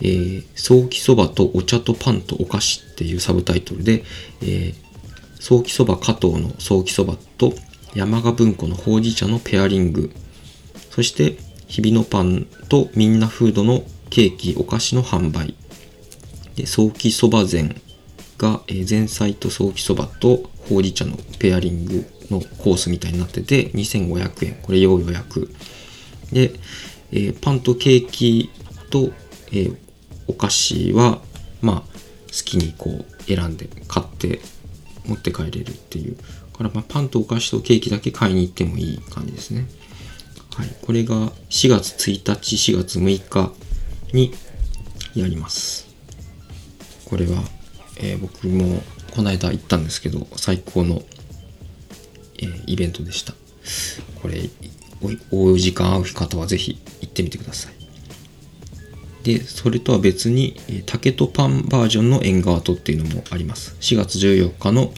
[0.00, 4.04] えー、早期そばとお茶とパンとお菓子っていうサブタイトルで、
[4.40, 4.74] えー、
[5.40, 7.52] 早期そば加藤の早期そばと
[7.94, 10.10] 山賀文庫のほうじ茶のペアリング。
[10.90, 11.36] そして
[11.68, 15.54] 日々のパンとみんなフードのケーキお菓子の販売。
[16.56, 17.80] で早期そば膳。
[18.42, 24.54] が、えー前菜と早期そばとほうじ茶のペアリングのコースみたいになってて2500円。
[24.62, 25.48] これ要予約。
[26.32, 26.52] で、
[27.12, 28.50] えーパンとケーキ
[28.90, 29.12] と、
[29.52, 29.76] えー
[30.28, 31.20] お菓子は
[31.60, 31.88] まあ好
[32.44, 34.40] きにこう選んで買って
[35.04, 36.16] 持って帰れるっていう。
[36.52, 39.66] からまあパンとお菓子とケーキだけ買いに行ってもいい感じですね。
[40.56, 40.68] はい。
[40.82, 43.52] これが4月1日4月6日
[44.12, 44.32] に
[45.14, 45.86] やります。
[47.06, 47.42] これは、
[47.98, 48.82] えー僕も
[49.14, 51.02] この間行ったんですけど最高の、
[52.38, 53.34] えーイベントでした。
[54.20, 54.48] これ
[55.30, 57.72] おお時間合う方はぜひ行ってみてください。
[59.24, 63.76] でそれとは別に竹とパンバージョンの縁側とっていうのもあります。
[63.80, 64.92] 4月14日の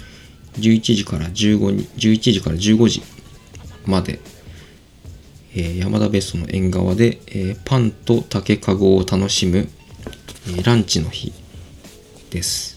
[0.59, 3.02] 11時から15に11時から15時
[3.87, 4.20] まで、
[5.54, 9.68] えー山田別荘の縁側で、えーパンと竹かごを楽しむ、
[10.48, 11.33] えーランチの日
[12.30, 12.73] です、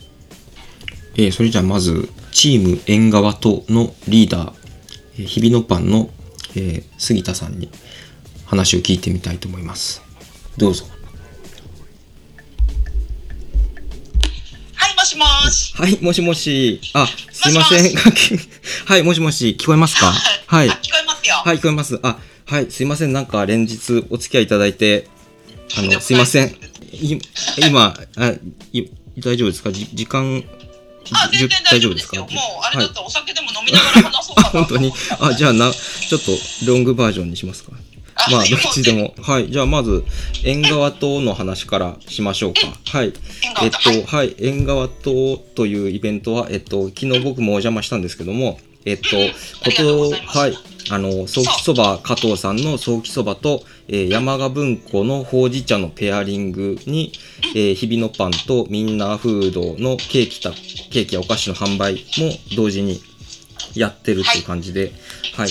[1.17, 4.53] えーそれじゃあまずチーム縁側とのリーダー、
[5.19, 6.09] えー日々のパンの、
[6.55, 7.69] えー杉田さんに
[8.45, 10.01] 話を聞いてみたいと思います
[10.57, 10.85] どうぞ
[14.75, 15.73] はい、もしもし。
[15.75, 16.81] はい、もしもし。
[16.93, 17.93] あ、すいません。
[17.95, 17.99] も
[18.85, 19.55] はい、もしもし。
[19.59, 20.11] 聞こえますか？
[20.47, 20.73] はいあ。
[20.83, 21.35] 聞こえますよ。
[21.45, 21.99] はい、聞こえます。
[22.03, 23.13] あ、はい、すいません。
[23.13, 25.07] なんか連日お付き合いいただいて、
[25.77, 26.55] あの、すいません。
[26.91, 27.17] い
[27.57, 28.27] 今、あ
[28.73, 28.83] い
[29.19, 29.71] 大丈夫ですか？
[29.71, 30.43] じ時間、
[31.13, 32.21] あ、全然大丈夫ですよ。
[32.21, 32.31] もう、
[32.63, 34.63] あれだったらお酒でも飲みながら話そうかあ、な。
[34.65, 34.93] 本当に。
[35.19, 36.31] あ、じゃあな、ちょっと
[36.65, 37.71] ロングバージョンにしますか。
[38.15, 39.13] あまあ、どっちでも。
[39.21, 39.51] はい。
[39.51, 40.03] じゃあ、まず、
[40.43, 42.61] 縁側島の話からしましょうか。
[42.85, 43.13] はい。
[43.61, 50.57] えっと、はいはい、縁側島というイベントは、えっと、昨日僕もお邪魔したんですけども、えっと、うんありがとはい、
[50.89, 57.11] あの、ソーキそば加藤さんのソーキそばと、えー山賀文庫のほうじ茶のペアリングに、
[57.55, 63.01] えー日々のパンとみんなフードのケーキた、ケーキやお菓子の販売も同時に
[63.75, 64.91] やってるっていう感じで、
[65.35, 65.49] はい、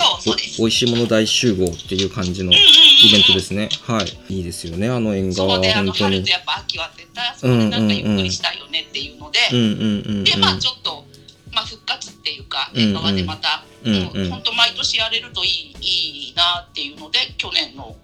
[0.58, 3.68] 美味しいもの大集合っていう感じのイうんうんうんベントですね。
[3.82, 4.34] はい。
[4.34, 6.30] いいですよね、あの縁側は本当に春と。
[6.30, 10.24] やっぱ秋は絶対あそこでなんかゆっくりしたいよねっていうので、うんうんうんうん。
[10.24, 11.04] で、まあちょっと、
[11.52, 17.96] まあ復活っていうか、うんうん縁側でまた、うんうん本当毎年やれるといい、いいなっていうので、去年の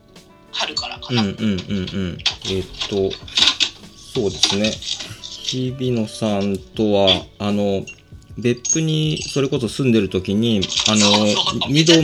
[0.52, 1.22] 春からかな。
[1.22, 2.18] うんうんうんうん。
[2.44, 3.16] えーっと、
[4.14, 4.70] そうですね。
[5.20, 7.84] 日比野さんとは、あの、
[8.38, 11.28] 別府にそれこそ住んでる時に、あのそう
[11.60, 12.02] そう、ニドム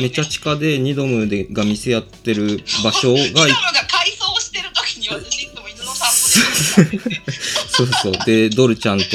[0.00, 3.48] めっちゃ地下でニドムでが店やってる場所がイラムが
[3.86, 6.08] 改装してる時に私いつも犬の散
[6.84, 7.20] 歩で
[7.68, 8.12] そうそう。
[8.24, 9.08] で、ドルちゃんと、こ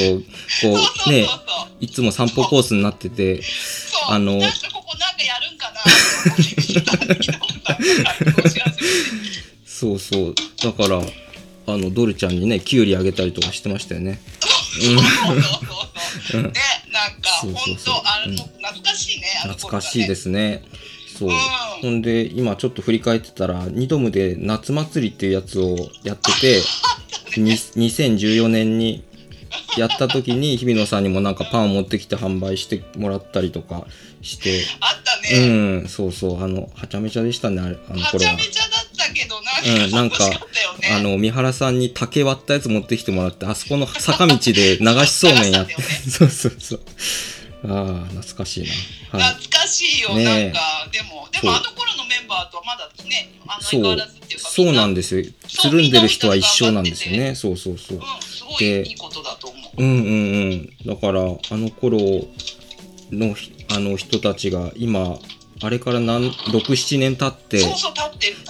[0.48, 0.68] そ
[1.08, 1.26] うね、
[1.80, 3.42] いつも散歩コースになってて、
[4.08, 5.80] あのなんかここなんかやるんかな
[9.66, 10.34] そうそう。
[10.62, 11.00] だから、
[11.66, 14.20] あの、ドルちゃんにね、キュウリあげたりとかしてましたよね。
[14.80, 15.02] そうそう
[16.32, 16.52] そうね
[16.92, 20.62] なんかそうそうそうあれうん懐かしいね懐かしいですね。
[21.18, 21.30] そう。
[21.30, 21.36] うん
[21.82, 26.62] ほんで、今ちょっと振り返ってたら、ニドムで夏祭りっていうやつをやってて、
[27.38, 29.04] に2014年に
[29.76, 33.86] やった時に、日比野さんにもなんかパンを持ってきて販売してもらったりとか
[34.22, 38.30] して、あったうねん、そうそう、あの、はちゃめちゃでしたね、あれあのは頃は。
[38.30, 45.74] ちゃめちゃだったけどうん、なんか楽しかったよねあの、三原さんに竹割ったやつ持ってきてもらって、あそこの坂道で流しそうめんやって。
[45.78, 46.80] 流しそうそうそう。
[47.68, 48.66] ああ、懐かしい
[49.12, 49.18] な。
[49.18, 49.34] はい。
[49.34, 50.24] 懐かしいよ、ねえ。
[50.24, 50.60] なんか。
[50.92, 55.24] でもでもあの頃のメメンバーとはまだねあのそう相変わらずっていうかそうなんでですよ。
[55.48, 57.34] つるんでる人は一緒なんですよね。
[57.34, 58.00] そうそうそうう。
[58.00, 59.82] んすごいでいいことだと思う。
[59.82, 60.76] うんうんうん。
[60.86, 61.98] だからあの頃
[63.10, 65.18] のひあの人たちが今
[65.62, 67.92] あれから何67年経ってそうそう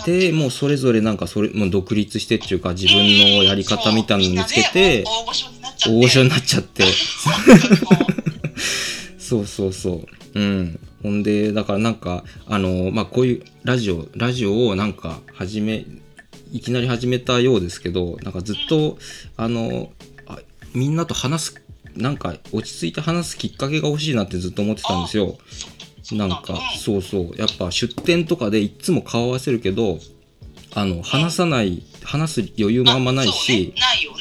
[0.07, 5.93] でもうそれぞれなんかそれもう独立してっていうか自分のやり方みたいなの見つけてそうみんなね大御所になっちゃって。
[5.93, 6.85] 大御所になっちゃって。
[7.85, 8.07] も
[9.27, 10.39] そうそうそう。
[10.39, 10.79] うん。
[11.03, 15.85] ほんでだからなんかあのまあこういうラジオラジオをなんか始め
[16.53, 18.99] いきなり始めたようですけどなんかずっと
[19.37, 19.91] あの
[20.27, 20.39] あ
[20.75, 21.63] みんなと話す
[21.97, 25.39] なんか落ち着いて話すきっかけが欲しいなってずっと思ってたんですよ。
[26.13, 27.37] なんかうそうそう。
[27.37, 29.99] やっぱ出店とかでいっつも顔合わせるけど
[30.75, 33.75] あの話さない話す余裕もあんまないし、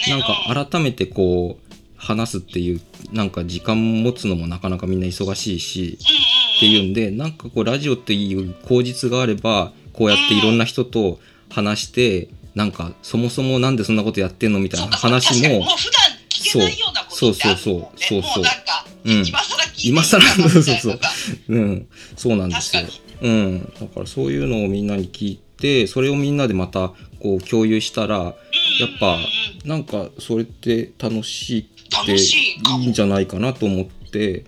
[0.08, 1.64] なんか改めてこう
[1.97, 2.81] 話すっていう
[3.12, 5.97] なんか時間持つのもなかなかみんな忙しいし
[6.58, 15.67] っていうんでなんかこうラジオっていう口実があればこうやっていろんな人と話してなんかそもそもなんでそんなことやってんのみたいな話ももう
[16.39, 16.69] そう
[17.10, 18.53] そうそうそうそうもうなん。
[19.84, 20.99] 今更そうそうそう。
[21.49, 21.88] うん。
[22.15, 22.84] そうなんですよ。
[23.21, 26.89] うん、だからそういうのをみんなに聞いてそれをみんなでまた
[27.21, 28.34] こう共有したらやっ
[28.99, 29.17] ぱ
[29.63, 31.69] なんかそれって楽しい
[32.08, 34.45] いいいんじゃないかなと思って、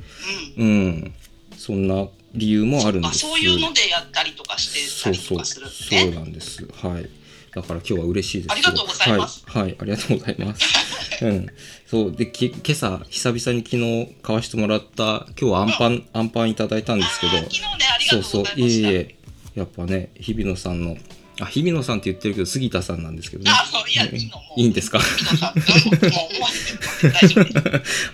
[0.58, 0.66] うん。
[0.66, 1.14] うん、
[1.58, 3.26] そんな理由もあるんです。
[3.26, 6.66] あそういうのでやったりとかしてそうそうたりとかするのそうねなんです。
[6.66, 7.10] はい。
[7.54, 8.52] だから今日は嬉しいです。
[8.52, 9.44] ありがとうございます。
[9.48, 10.66] はい、はい、ありがとうございます。
[11.26, 11.48] うん、
[11.88, 12.12] そう。
[12.12, 17.38] でき今朝久々に昨日買わしてもらった今日はアンパン、アンパンいただいたんですけど。
[17.38, 18.90] 昨日ねありがそうそうとうございました。
[18.90, 19.16] いえいえ。
[19.56, 20.98] やっぱね日比野さんの
[21.40, 23.52] あ日比野さんって言ってるけど杉田さんなんですけどね。
[23.52, 24.44] あそういやいいのも。
[24.58, 25.00] ういいんですか？
[25.00, 26.58] 日野さんうんもう思われ
[27.00, 27.42] てる大丈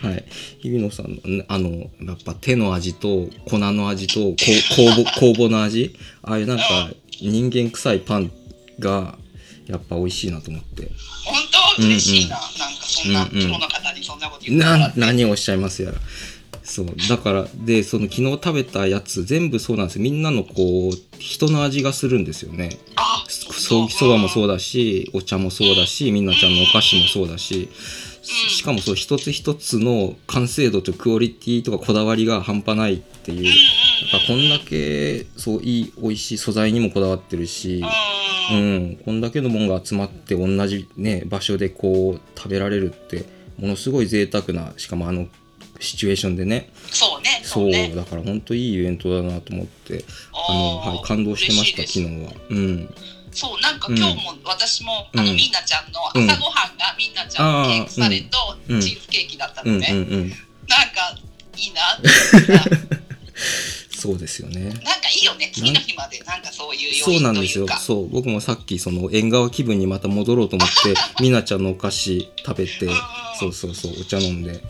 [0.01, 0.25] 夫はい、
[0.62, 5.95] 日比野さんのねあのやっぱ手の味と粉の味とこ酵母 酵母の味？
[6.23, 6.89] ああいうなんか
[7.21, 8.31] 人間臭いパン
[8.79, 9.17] が
[9.67, 10.91] やっぱ美味しいなと思って。
[11.23, 11.36] 本
[11.77, 11.83] 当？
[11.83, 14.65] 嬉しいな、うんなんかそんなうんうんプロの方にそんなこと言って。
[14.65, 15.97] な何をおっしゃいますやら
[16.63, 16.88] そう。
[17.10, 20.04] だからでその昨日食べたやつ全部そうなんですよ。
[20.04, 22.78] みんなのこう人の味がするんですよね。
[22.95, 27.69] あそそばもそうだだしお茶もそうだしみんなちゃんのお菓子もそうだし。
[28.23, 33.45] ししかもそう一つ一つの完成度とクオリティとかこだわりが半端ないっていう。
[33.45, 33.52] や
[34.17, 37.84] っぱこんだけそういい美味しい素材にもこだわってるし、
[38.52, 43.26] ううんん、こんだけのもんが集まって同じね場所でこう食べられるって
[43.58, 45.28] ものすごい贅沢なしかもあの
[45.79, 46.69] シチュエーションでね。
[46.91, 50.05] そうねそそううねだから本当いいイベントだなと思って。
[50.47, 52.31] あの、はい、感動してました昨日は。
[52.49, 52.93] うん。
[53.31, 55.19] そうなんかうん今日も私も、うん。
[55.19, 56.29] あのみんなちゃんのうん。
[56.29, 58.38] 朝ごはんがみんなちゃんのケーキサレと
[58.69, 58.81] うん。
[58.81, 60.29] チーズケーキだったうんうんのね、うん。
[60.29, 61.17] なんか
[61.57, 62.09] いいなって
[64.03, 64.65] そうですよね。
[64.65, 64.83] なんか
[65.15, 66.19] いいよね次の日まで。
[66.19, 67.65] なんかそういうそう余なんですよ。
[67.79, 72.88] そう僕もさっきその縁側気分にまた戻ろうと思って みなちゃんのお菓子食べて
[73.39, 74.62] そうそうそうお茶飲んで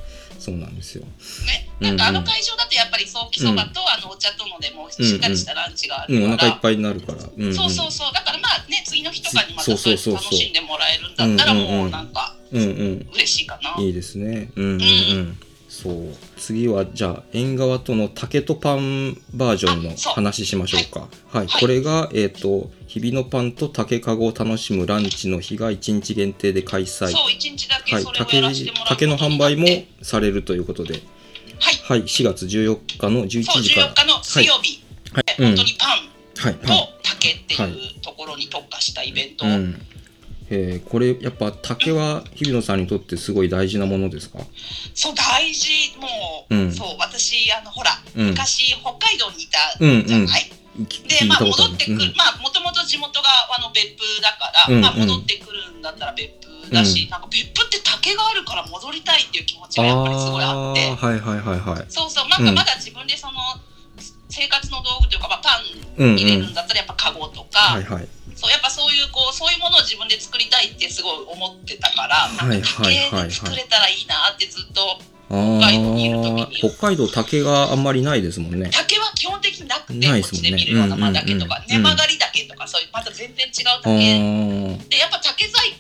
[0.44, 1.06] そうなんですよ。
[1.48, 1.70] ね。
[1.80, 7.24] なんかあの会場だとやっぱりソーキそばとあのお茶とのでもしっかりしたランチがあうん、おるから、腹いっぱいになるから。
[7.24, 8.14] うんうん、そうそうそう。
[8.14, 11.62] だからまあね次の日とかにまた楽しんでもらえるんだったらうんう。
[11.62, 11.90] んうんもう。
[11.92, 12.66] なんかうんう。
[12.66, 14.50] ん嬉しいかな、いいですね。
[14.58, 14.62] う。
[14.62, 15.40] んうんうん。
[15.74, 15.94] そう。
[16.38, 21.00] 次はじゃあ縁側との竹とパンバージョンの話しましょうか。
[21.00, 21.60] はい、はい。
[21.60, 27.08] これがえっ、と日々のパンと竹かごを楽しむランチの日が1日限定で開催。
[27.08, 28.04] そう一日だけはい。
[28.04, 29.66] そ、れをや竹らせてもらう竹の販売も
[30.04, 31.04] されるということで、はい。
[31.84, 33.88] はい、4月14日の11そう時から。
[33.88, 36.68] 14日の水曜日、はい、本当にパンと
[37.02, 37.72] 竹ってはい。
[37.72, 39.46] いうところに特化したイベント。
[39.46, 39.82] を、うん。
[40.54, 44.38] えーこれやっぱ竹は日比野さんにとってすごい大事なものですか？
[44.94, 46.72] そう大事もう、うん。
[46.72, 48.28] そう私あのほら、うん。
[48.30, 50.52] 昔北海道にいたうんうんじゃない、
[50.88, 51.72] きでまあ聞いたことある。
[51.72, 52.16] 戻ってくる、うん。
[52.16, 53.28] まあもともと地元が
[53.58, 57.10] あの別府だから、うんまあうん戻ってくるんだったら別府だし、うん。
[57.10, 60.86] なんか別府って竹があるから戻りたいっていう気持ちがやっぱりすごいあって。
[60.94, 61.86] はいはいはいはい。
[61.90, 63.34] そうそうなんかまだ自分でその、
[64.34, 66.18] 生活の道具というか、まあ、パンうんうん。
[66.18, 68.08] 入れるんだったらやっぱカゴとか、はいはい。
[68.34, 74.82] そうやっぱそういうこうそういうものを自分で作りたいってすごい思ってたから、はいはい作れたらいいなってずっと
[75.30, 78.70] あ北海道にいる時あに北海道竹があんまりないですもんね。
[78.74, 85.76] 竹は基本的になくてないこっですもんねちで見るような間竹とか、うんうんうん根曲がり竹とかそういうまた全然違うあ竹ーでやっぱ竹細工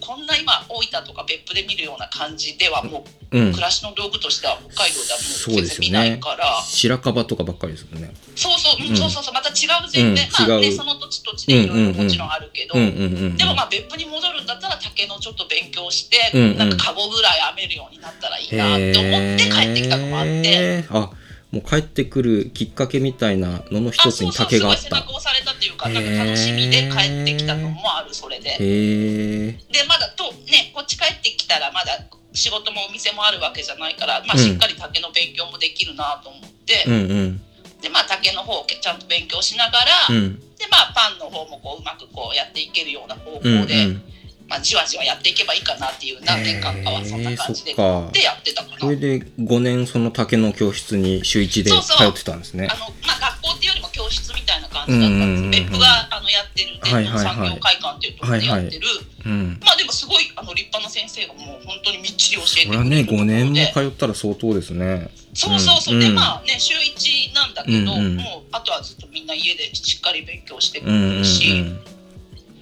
[0.00, 3.52] こんな今大分とか別府で見るような感じではもううん。
[3.52, 6.60] 暮らしの道具としては北海道ではもう全然見ないから。
[6.62, 8.12] 白樺とかばっかりですもんね。
[8.34, 8.96] そうそう、うんうん。
[8.96, 13.36] そうそうそうまた違う全然、うんまあねその土地土地でいろいろもちろんあるけど、うんうんうんうん。
[13.36, 16.58] でもまあ別府に戻るんだったら竹のちょっと勉強して、うんうん。
[16.58, 20.84] なんかカゴぐらい編めるようになったらいいなって思って帰ってきたのもあって。
[20.90, 21.10] あ
[21.52, 25.02] もう帰ってくるきっかけみたいなのの一つに竹があっそうそうすごい背。
[25.02, 28.56] 中を押されたっていう方の楽しみで帰ってきたのもあるそれで。
[28.60, 36.96] へでまだとねこっち帰ってきたらまだ仕事もお店もあるわけじゃないから、まあ、しっかり竹の勉強もできるなと思って、うんう
[37.36, 37.40] ん
[37.80, 39.78] でまあ竹の方をちゃんと勉強しなが
[40.10, 44.02] ら、うんでまあパンの方もこううまくこうやっていけるような方向うんで、うん
[44.50, 47.80] まあ、じわじわやっていけばいいかなっていう何年間かはそんな感じでで
[48.24, 48.78] やってたかな。
[48.80, 52.12] それで5年その竹の教室に週1でそうそう。
[52.12, 52.66] 通ってたんですね。
[52.68, 55.50] あのまあ、学校っていうよりも教室みたいな感じだったんです、うんうんうんうん。
[55.50, 58.86] 別府があのやってるはい伝統産業会館っていうところでやってる、
[59.24, 59.60] うん。
[59.62, 65.14] まあでもすごいあの立派な先生がもう本当にみっちり教えてくこれはね5れるところで、年も通ったら相当ですね。
[65.34, 66.02] そうそうそう、うん。
[66.02, 71.10] うんでまあね週1なんだけど、うんうんもうあとはずっとみんな家でしっかり勉強してくうんうんうん。
[71.12, 71.64] れるし、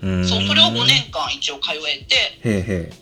[0.03, 2.39] うんそうそれを5年間一応通えて。
[2.45, 2.93] へ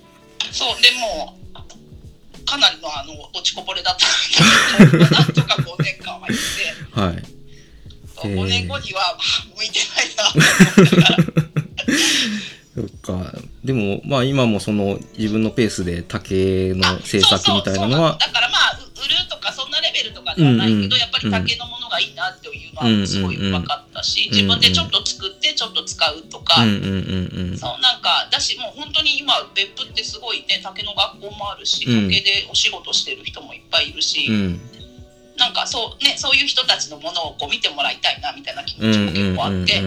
[0.52, 6.42] そうでもうかなりのあの落ちこぼれだったんだけどなんとか5年間は行って。
[6.96, 7.22] えはい。
[8.14, 9.18] そうへー5年後にはあ
[9.56, 10.38] 向いてないなと
[10.78, 10.96] 思って。
[10.96, 11.16] か ら
[12.76, 12.86] そっ
[13.32, 13.32] か。
[13.64, 18.00] でもまあ今もその自分のペースで竹の制作みたいなのそうそうそう。
[18.02, 18.65] はだからまあ
[20.36, 32.10] ではないけど、やっぱり竹のものがいいなっていうのうんはすごい分かったし、自分でちょっと作ってちょっと使うとか、そうなんかだしもう本当に今別府ってすごいね竹の学校もあるしうん。
[32.10, 34.60] 竹でお仕事してる人もいっぱいいるし、うん。
[35.38, 39.82] なんかそうねそういう人たちのものをこう見てもらいたいなみたいな気うん持ちうんも結構あって、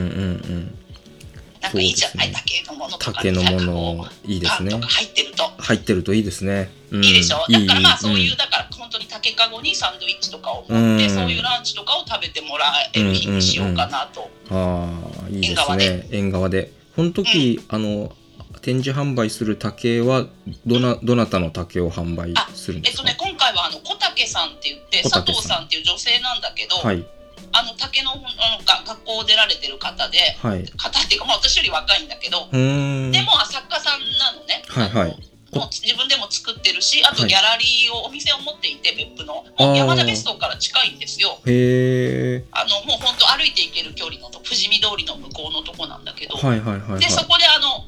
[1.61, 3.13] なんかいいじゃない、そう竹のものとか。
[3.13, 4.71] 竹のものういいですね。
[4.71, 5.43] 入ってると。
[5.57, 11.09] 入ってるといいですね、うん、いいでしょ、だからまあそういう、んだから本当に竹かごにサンドイッチとかを持って、うん。
[11.09, 14.89] そういうランチとかを食べてもらえる日にしようかなと、あ
[15.25, 16.07] あいいですね。
[16.11, 16.71] 縁側で。
[16.95, 18.15] この時、あの
[18.61, 20.27] 展示販売する竹は
[20.65, 27.05] どなどなたの竹を販売するんですか、えっとね今回はあの小竹さんって言って佐藤さんっていう女性なんだけど、はい
[27.51, 28.21] あの竹のあの
[28.65, 30.65] が学校を出られてる方ではい。
[30.77, 35.29] 方っていうか、まあ、私より若いんだけど、でも作家さんなのね、はいはい。
[35.51, 37.29] もう自分でも作ってるしあとはい。
[37.29, 39.43] ギャラリーをお店を持っていて別府の。
[39.75, 41.39] 山田別荘から近いんですよ。
[41.45, 46.99] へえあのもう本当歩いて行ける距離のと富士見通りの向こうのとこなんだけど、はいはいはいはい。
[46.99, 47.85] でそこであの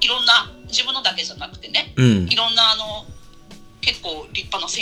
[0.00, 2.28] いろんな自分のだけじゃなくてねうん。
[2.28, 2.73] いろんな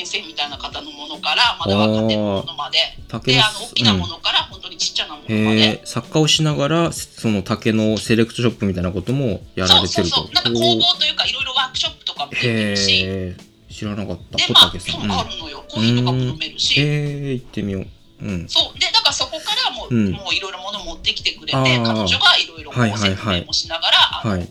[0.04, 2.78] 先生みたいな方のものからまだ若手のものまで。
[3.24, 10.16] であの大きなものから本当にちっちゃなものまへで、え作家をしながらその竹のセレクトショップみたいなこともやらそうれてると。
[10.16, 13.02] そうそうなんか工房というかいろいろワークショップとかも出てへるし。
[13.06, 13.36] え
[13.70, 14.36] 知らなかった。
[14.36, 15.64] でまあそうんあるのよ。
[15.70, 17.86] コーヒーとかも飲めるし、へえ行ってみよう。
[18.22, 18.48] うん。
[18.48, 18.78] そう。
[18.78, 20.12] でだからそこからもう,、うん。
[20.12, 24.48] もういろいろもの持ってきてくれて彼女がいろいろ説明もしながら、あのはい。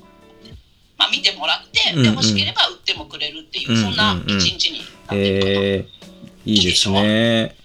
[0.97, 2.04] まあ、見てもらって、うんうん。
[2.04, 3.84] で欲しければ売ってもくれるっていう、うんうん。
[3.84, 4.82] そんな一日に
[5.14, 5.86] え
[6.45, 7.55] いいですね。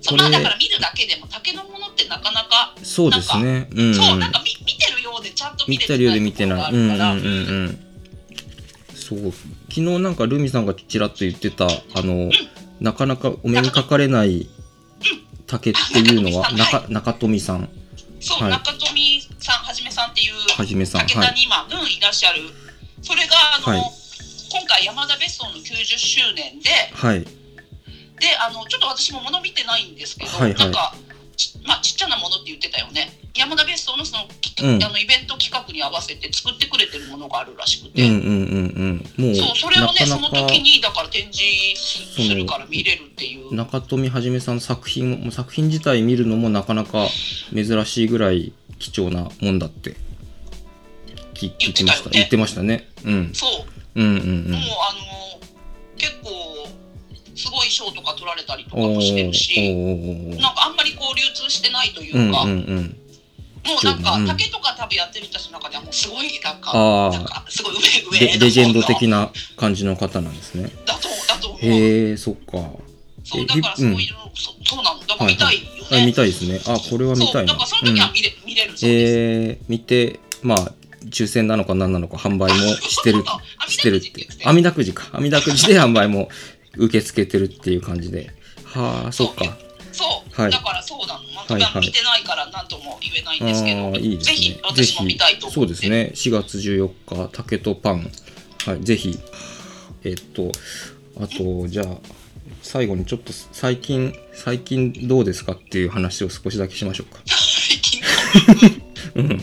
[0.00, 3.68] そうまあこれだから見るだけでも竹のものってなかなか、そうですね。
[3.74, 7.08] うんそうなんか見見てるようでちゃんと見れてるようで見てないうんうんうんう
[7.68, 7.78] ん。
[8.94, 9.32] そう。
[9.68, 11.70] 昨日なんかルミさんがちらっと言ってたあ
[12.02, 12.30] の
[12.80, 14.48] なかなかお目にかかれない
[15.46, 17.68] 竹っていうのは中中中富さん。
[18.20, 18.52] そう、はい。
[18.52, 21.28] 中富さんはじめさんっていうはじめさん竹はい。
[21.28, 22.40] 田に今、うん、いらっしゃる。
[23.02, 24.05] それがあの、はい
[24.50, 27.24] 今回山田別荘の90周年ではい。
[27.24, 30.58] であのちょっと私も物見てないんですけど、はいはい。
[30.58, 30.94] なんか
[31.36, 33.12] ち,、まあ、ちっちゃなものって言ってたよね。
[33.34, 34.82] 山田別荘のそのきうん。
[34.82, 39.24] あのイベント企画に合わせて作ってくれてるものがあるらしくうて、んうんうんうん。
[39.26, 41.44] もうそうそれをねその時にだから展示
[41.76, 43.54] すするから見れるっていう。
[43.54, 47.08] 中富はじめさんの作品も作品自体見るのもなかなか
[47.54, 49.96] 珍しいぐらい貴重なもんだって
[51.34, 52.10] 聞聞きました。
[52.10, 52.88] 言言ってましたね。
[53.04, 53.30] うん。
[53.34, 54.52] そううんうんうん。
[54.52, 55.40] もうあの
[55.96, 56.30] 結構
[57.34, 59.74] すごい賞とか取られたりとかもしてるし
[60.38, 62.96] なんかあんまりこう流通してないというか、うんうんうん。
[63.66, 66.72] もうなんかうん竹とか多分やってる人たちの中ではもうすごいなんか
[67.10, 70.70] なんかすごい上上レレジェンド的なな感じの方なんですね。
[70.86, 71.60] だとだと思う。
[71.62, 72.86] へえそっか。
[73.24, 73.96] そうだからそういう、
[74.34, 75.00] そそうなの。
[75.00, 76.60] だから見たいよね、あ見たいですね。
[76.66, 77.54] あこれは見たいな。
[77.54, 80.72] そうだからその時は見れ,、見れるそうです、えー、見てまあ
[81.10, 84.26] 抽選なのか何なのか販売もしてるあしてるって。
[84.44, 85.04] 網網だくじか。
[85.12, 86.28] 網だくじで販売も
[86.76, 88.30] 受け付けてるっていう感じで。
[88.64, 89.44] はあそっか。
[89.92, 90.50] そう、はい。
[90.50, 91.86] だからそうなの、まあはいはい。
[91.86, 94.36] 見てないから何とも言えないんあですけど、ーいいですね。
[94.36, 96.12] ぜひ私も見たいとそうですね。
[96.14, 96.90] 4月14
[97.26, 98.10] 日竹とパン。
[98.66, 98.84] はい。
[98.84, 99.18] ぜひ。
[100.04, 100.52] えっと
[101.20, 101.86] あとじゃあ
[102.62, 107.20] 最後にちょっと最近最近どうですかっていう話を少しだけしましょうか。
[107.26, 108.02] 最近
[109.16, 109.42] うん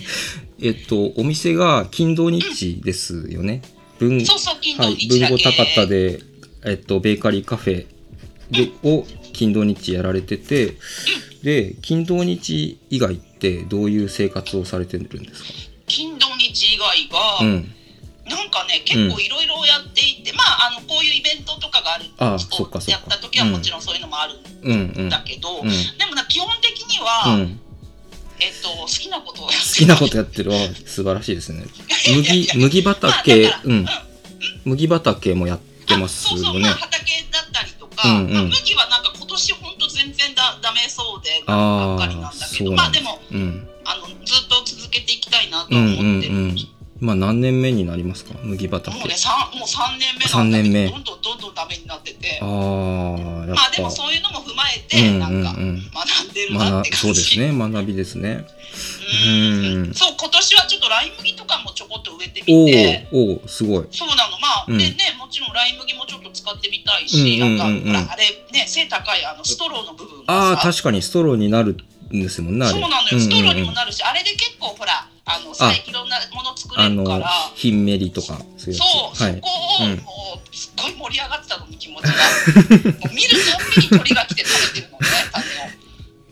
[0.64, 3.62] えっとお店が金土日ですよね。
[4.00, 6.20] 文そうそう金土はい、日だけ、文豪高田で、
[6.66, 7.86] えっと、ベーカリーカフェ
[8.50, 10.78] でを金土日やられてて
[11.44, 15.50] で金土日以外ってどういう生活をされてるんですか？
[15.88, 17.72] 金土日以外が、うん。
[18.26, 22.92] なんかね結構いろいろやっていて、まああのこういうイベントとかがあるあそっかそっか。
[22.92, 24.94] やった時はもちろんそういうのもあるうん。
[24.96, 25.06] うん。
[25.08, 25.68] んだけど、うん。
[25.68, 27.60] でもな基本的には、うん、
[28.40, 31.66] えっと好きなことをやって好きなことやってるあ素晴らしいですね。
[32.16, 33.86] 麦麦ま畑、あだからうん。
[34.66, 38.34] 麦畑もやってますあそうそう、よねまあ、畑だったりとか、うんうん。
[38.34, 42.72] まあ、麦はなんか今年本当全然だダメそうでばっかりなんだけど。
[42.74, 43.68] まあでもうん。
[43.86, 46.73] あのずっと続けていきたいなと思ってる、うんうん
[47.04, 48.34] 今何年目になりますか？
[48.44, 48.98] 麦畑。
[48.98, 50.88] もうね三もう3年目なんだけど三年目。
[50.88, 52.40] どんどんどんどんダメになってて。
[52.42, 55.68] ああやっまあでもぱそういうのも踏まえうてんなんかうん。
[55.68, 57.52] うん学んでるな学って感じ、そうですね。
[57.52, 58.48] 学びですね。
[59.28, 59.66] うん。
[59.84, 59.94] うん。
[59.94, 63.08] そう今年はちょっとライ麦とかもちょこっと植えておみて。
[63.12, 63.88] おおーすごい。
[63.92, 64.40] そうなの。
[64.40, 64.78] まあ、うん。
[64.78, 67.84] でねもちろんライ麦もちょっと使ってみたいし、うんうんうん。
[67.84, 68.24] うんなんかほらあれ
[68.54, 71.76] ね背高いあのストローの部分ああがさ確かにストローになる
[72.14, 77.30] んですもんねそうなのよ、ストローにもなるしあれで結構ほらあの最近いろんなもの作れるから。
[77.56, 79.22] ひんめりとかそうそう、つ。
[79.24, 79.36] はい。
[79.36, 79.50] そこ
[79.84, 79.98] をうん。
[79.98, 82.10] もうすっごい盛り上がってたのに気持ちが。
[82.12, 82.16] も
[83.10, 85.84] う見るたんびに鳥が来て食べてるのね種を。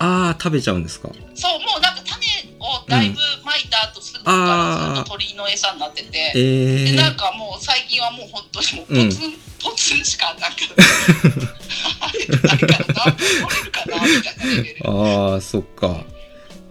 [0.04, 1.10] ああ食べちゃうんですか？
[1.36, 2.26] そうもうなんか種
[2.60, 9.10] をだいぶまいた後すぐからずっと鳥の餌になってて、ええでなんかもう最近はもう本当にもううん。
[9.10, 9.32] ポツン、
[9.64, 10.48] ポツンしかなんか
[12.02, 14.90] あれか取れるかなみたいなレベル。
[14.90, 16.04] ああそっか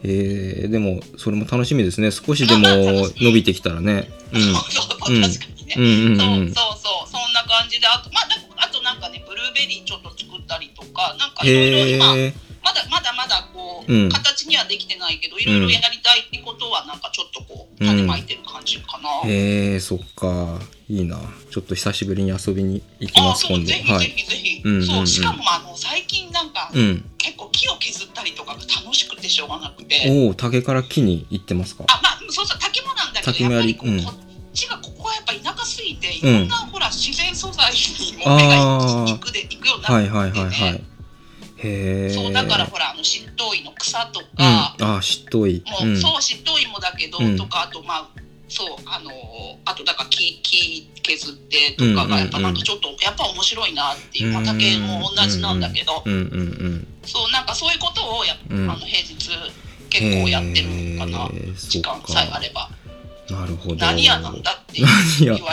[0.02, 2.10] えー、でもそれも楽しみですね。
[2.10, 2.66] 少しでも
[3.16, 4.08] 伸びてきたらね。
[4.32, 5.22] そうそううん。
[5.22, 6.40] 確かにね、うんうんうん。
[6.40, 7.20] うんそうそうそう。
[7.22, 7.86] そんな感じで。
[7.86, 14.08] あとまあだあとなんかねブルーベリーちょっと作ったりとかなんかいろいろへ今えまだまだまだこう、うん。
[14.08, 20.60] 形にはできてないけどいろいろやりたいってことはなんかちょっとこう種まいてる感じかな、へえそっか。
[20.88, 21.20] いいな。
[21.50, 23.60] ちょっと久しぶりに遊びに行きあます今度。
[23.60, 24.06] そうぜひぜはい。
[24.06, 24.86] ひぜひ、うんうんうん。
[24.86, 27.04] そうしかもあの最近なんか、うん。
[27.16, 30.06] 結構木を削ったりとかが楽しくてしょうがなくて。
[30.08, 31.84] おお竹から木に行ってますか？
[31.88, 34.02] あまあそうそう竹もなんだけどやっぱりこう、うん。
[34.04, 34.14] こっ
[34.52, 36.40] ちがここはやっぱ田舎すぎていうん。
[36.40, 38.56] ろんな、ほら自然素材にも目が
[39.06, 40.84] 行くで行くようになってね、はいはいはいはい。
[41.62, 44.26] へえそうだからほらあの執刀医の草とうん。
[44.36, 45.62] か、ああしっとい。
[45.70, 45.96] もう、うん。
[46.00, 47.36] そう執刀医もだけど、うん。
[47.36, 48.19] とかあとまあ
[48.50, 49.10] そうあの
[49.64, 56.02] あとだから木木削ってとかがやっぱなんかちょっとやっぱ面白いなっていう、まあ竹も同じなんだけど、
[57.06, 58.70] そうなんかそういうことをやうん。
[58.70, 59.14] あの平日
[59.88, 62.68] 結構やってるかな、時間さえあれば。
[63.30, 64.90] なるほど何屋なんだって言わ
[65.20, 65.44] れるように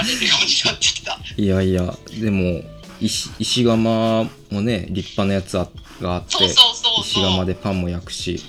[0.65, 1.19] なってきた。
[1.37, 2.63] いやいやでも
[2.99, 4.27] 石石窯も
[4.61, 5.69] ね立派なやつあ
[6.01, 8.41] があって石窯でパンも焼くし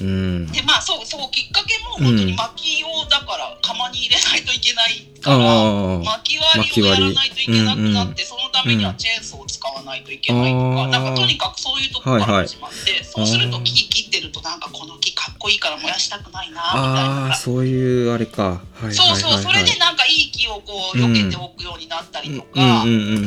[0.00, 0.46] うん。
[0.52, 10.90] でまあそうそうきっかけも本当に薪をだから釜に入れないといけないから、あ薪割りをやらないといけなくなって、そのためにはチェーンソーを使わないといけないとか、あー。
[10.90, 17.34] なんかとにかくそういうところから始まって、そうすると木切ってるとなんかこの木かっこいいから燃やしたくないなみたいああな。
[17.34, 18.62] そういうあれか。
[18.74, 19.54] はいはいそうそう、はいはい。
[19.54, 23.18] それでなんかいい木をこう避けておくようになったりとうかんうんうんう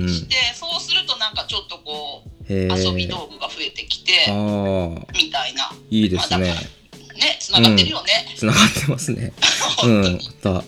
[0.00, 0.08] んうん。
[0.08, 5.70] して、そうするとなんかちょっとこう遊び道具が増えてきて、ああみたいな。
[5.90, 6.48] いいですね。
[6.48, 6.60] まあだ
[7.14, 8.26] ね、繋がってるよね。
[8.36, 9.32] つながってますね。
[9.84, 10.20] うん。
[10.42, 10.64] だ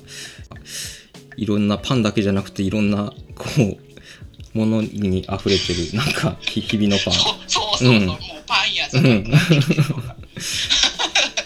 [1.36, 7.14] いろんなパンだけじゃなくていろんなこうものに溢れてるなんかひ日々のパン。
[7.14, 8.06] そうそうそうそう、うん。
[8.06, 10.16] もうパン屋じゃなくなってきてるような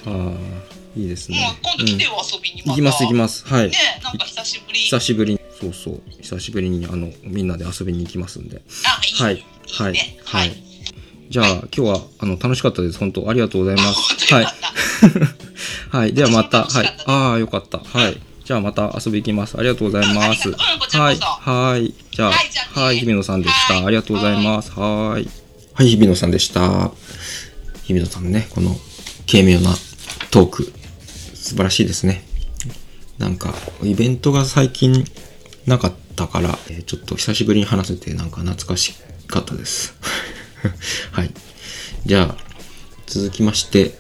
[0.07, 0.35] ああ
[0.97, 3.47] いいですもうね今度来てよ、遊びにうん、行きます行きまます。
[3.47, 3.71] はい。
[3.71, 4.81] ねなんか久しぶり。
[4.81, 6.03] 久しぶりにそうそう。
[6.21, 8.63] 久しぶりにあのみんなで遊びに行きますんで。
[9.19, 9.45] はいい。
[9.73, 9.93] はい。
[9.93, 10.49] ねははい。
[10.49, 10.53] い
[11.31, 12.99] じゃあ、今日はあの楽しかったです。
[12.99, 14.47] 本当ありがとうございま本す当はい。
[15.91, 16.13] はい。
[16.13, 16.65] ではまた。
[16.65, 16.97] はい。
[17.07, 17.79] ああよかった。
[17.79, 18.21] はい。
[18.45, 19.57] じゃあまた遊び行きます。
[19.57, 20.51] ありがとうございます。
[20.51, 21.19] はい。
[21.19, 21.95] はい。
[22.11, 23.75] じゃあはい日比野さんでした。
[23.75, 23.87] はい。
[23.87, 24.73] ありがとうございます。
[24.73, 25.29] はい。
[25.75, 26.91] はい日比野さんでした。
[27.85, 28.77] 日比野さんのねこの
[29.31, 29.77] 軽妙な
[30.33, 30.73] トーク。
[31.35, 32.25] 素晴らしいですね。
[33.19, 33.55] なんか
[33.85, 35.05] イベントが最近
[35.67, 38.95] なかったから、えーちょっと久しぶりに話せてなんか懐かし
[39.27, 39.95] かったです。
[41.13, 41.33] はい。
[42.07, 42.51] じゃあ、
[43.07, 43.99] 続きまして、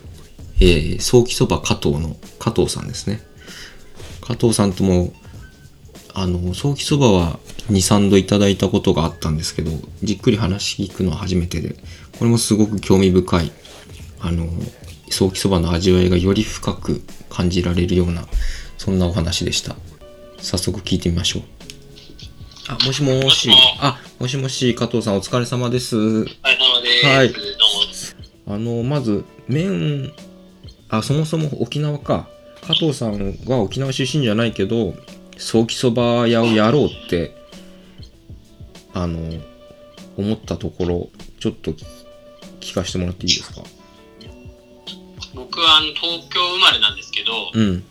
[0.60, 3.22] えー、早期そば加藤の加藤さんですね。
[4.20, 5.12] 加藤さんとも、
[6.14, 7.38] あの、早期そばは
[7.70, 11.76] 2、3度いただいたことがあったんですけど、じっくり話聞くのは初めてで、
[12.18, 13.52] これもすごく興味深い、
[14.20, 14.48] あの、
[15.10, 18.26] 早期そばの味わいがより深く感じられるような、
[18.78, 19.76] そんなお話でした。
[20.40, 21.42] 早速聞いてみましょう。
[22.68, 23.50] あ、もしもーし。
[23.80, 25.96] あ、もしもし、加藤さんお疲れ様です。
[25.96, 27.06] お疲れ様です。
[27.06, 27.34] はい。
[28.46, 30.12] あの、まず、麺、
[30.88, 32.28] あ、そもそも沖縄か。
[32.62, 34.94] 加藤さんは沖縄出身じゃないけど、
[35.36, 37.36] 早期そば屋をやろうって、
[38.92, 39.40] あの、
[40.16, 41.72] 思ったところ、ちょっと
[42.60, 43.62] 聞かせてもらっていいですか？
[45.34, 47.84] 僕僕はあの東京生まれなんですけど、うん。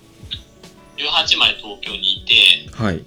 [0.99, 2.97] 18まで東京にいて、はい。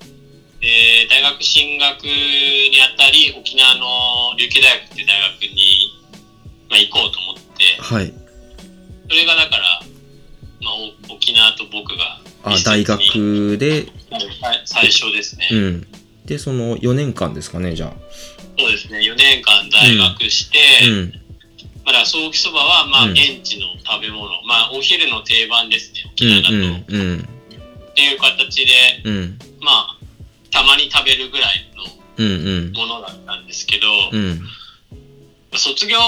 [0.61, 6.03] で、大学進学にあたり、沖縄の琉球大学っていう大学に、
[6.71, 8.15] まあ、行こうと思って、はい。
[9.09, 9.63] それがだから、
[10.63, 10.75] まあ、
[11.11, 13.87] お沖縄と僕があ、一大学で、
[14.65, 15.87] 最初ですね、うん。
[16.25, 17.93] で、その4年間ですかね、じゃあ。
[18.59, 21.13] そうですね4年間在学して、うん。
[21.85, 27.29] まあだからソーキそばはまあうん現地の食べ物、まあお昼の定番ですね沖うん縄だと、うんうん
[27.93, 28.73] っていう形で
[29.05, 29.39] うん。
[29.61, 29.97] まあ
[30.51, 31.69] たまに食べるぐらい
[32.19, 32.29] うんう
[32.69, 32.73] ん。
[32.73, 34.41] のものだったんですけど、うん。
[35.55, 35.99] 卒業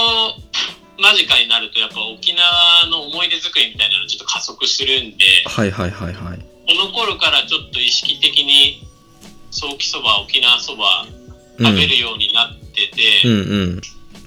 [0.97, 6.39] 間近になるとやっぱ沖縄の思い出作りみたいなのちょっと加速するんではいはいはいはい。
[6.39, 8.87] この頃からちょっと意識的に
[9.51, 11.05] ソーキそば沖縄そば
[11.57, 13.37] うん食べるようになってて、うんう
[13.77, 13.81] ん。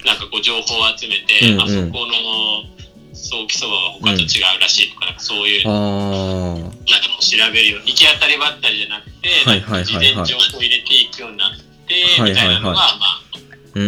[0.05, 1.61] なんかこう情報を集めて、うんうん。
[1.63, 2.78] あそこの
[3.19, 9.85] ソーキそばは他と違うらしいとか、なんかそういうあなんかもう調べるように行き当たりばったりじゃなくて、はいはいはいはい。
[9.85, 12.31] 事前情報を入れていくようになって、はいはいはい。
[12.31, 13.23] みたいなのが、まあ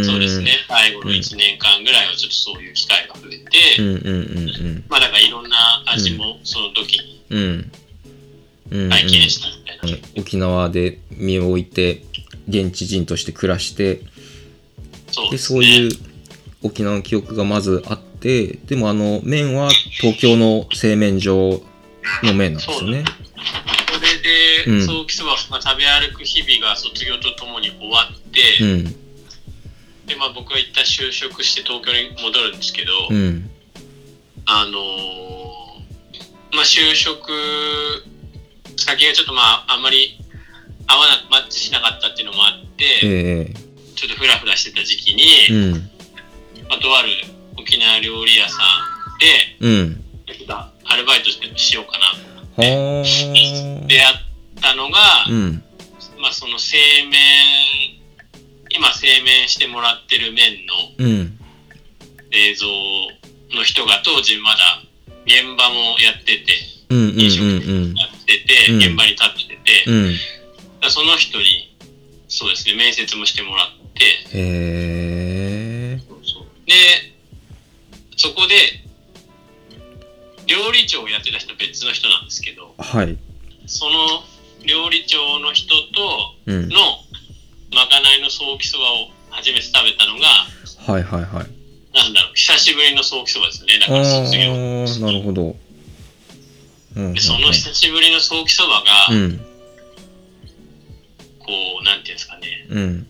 [0.05, 0.53] そうですね。
[0.68, 7.41] 最後の1年間ぐらいはちょっとそういう機会が増えて、うんうんうんまあだからいろんな味もその時にうん。
[7.41, 8.83] うんうん。
[8.83, 12.03] うん体験したみたいな、うん沖縄で身を置いて
[12.49, 14.01] 現地人として暮らして
[15.11, 15.61] そうですね。
[15.61, 16.10] でそういう
[16.63, 21.63] 沖縄の記憶がまずあってでもあの麺は東京の製麺所
[22.23, 23.05] の麺なんですよね。
[23.93, 24.87] それで、うん。
[24.87, 28.85] ソーキそば、まあ、食べ歩く日々が卒業とともに終わって、うん。
[30.07, 33.51] でまあ、僕は一旦就職して東京に戻るんですけど、うん。
[34.47, 35.51] あのー
[36.53, 37.31] まあ、就職
[38.77, 40.19] 先がちょっとまああんまり
[40.87, 43.55] 合わなマッチしなかったっていうのもあって、ええ。
[43.95, 45.91] ちょっとフラフラしてた時期うに、ん
[46.71, 47.09] まあ、とある
[47.59, 50.05] 沖縄料理屋さんでうん。
[50.85, 52.62] アルバイトしてしようかなと思って。
[52.62, 54.16] は出会っ
[54.61, 55.62] たのが、あうん。
[56.21, 56.79] まあ、その製
[57.11, 57.18] 麺
[58.71, 60.66] 今製麺してもらってる麺
[60.99, 61.39] のうん。
[62.33, 62.66] 製造
[63.57, 64.57] の人が当時まだ
[65.27, 66.55] 現場もやってて
[66.95, 68.79] 飲食店やってて、うん。
[68.79, 70.91] 現場に立ってて、うん。
[70.91, 71.77] その人に
[72.29, 74.31] そうですね面接もしてもらって
[76.71, 76.77] で
[78.16, 78.55] そこで
[80.47, 83.18] 料理長をやってた人別の人なんですけどはい。
[83.66, 84.23] その
[84.64, 86.68] 料理長の人とうん。
[86.68, 86.77] の
[87.73, 90.27] まかないのソーキそばを初めて食べたのが
[90.93, 91.47] はいはいはい。
[91.93, 93.79] なんだろう久しぶりのソーキそばですよね。
[93.81, 94.53] だあから卒業。
[94.53, 95.57] あなるほど。
[96.97, 97.14] うんうん。
[97.14, 99.39] でその久しぶりのソーキそばが、うん。
[101.39, 101.47] こ
[101.81, 102.66] うなんていうんですかね。
[102.68, 103.07] うん。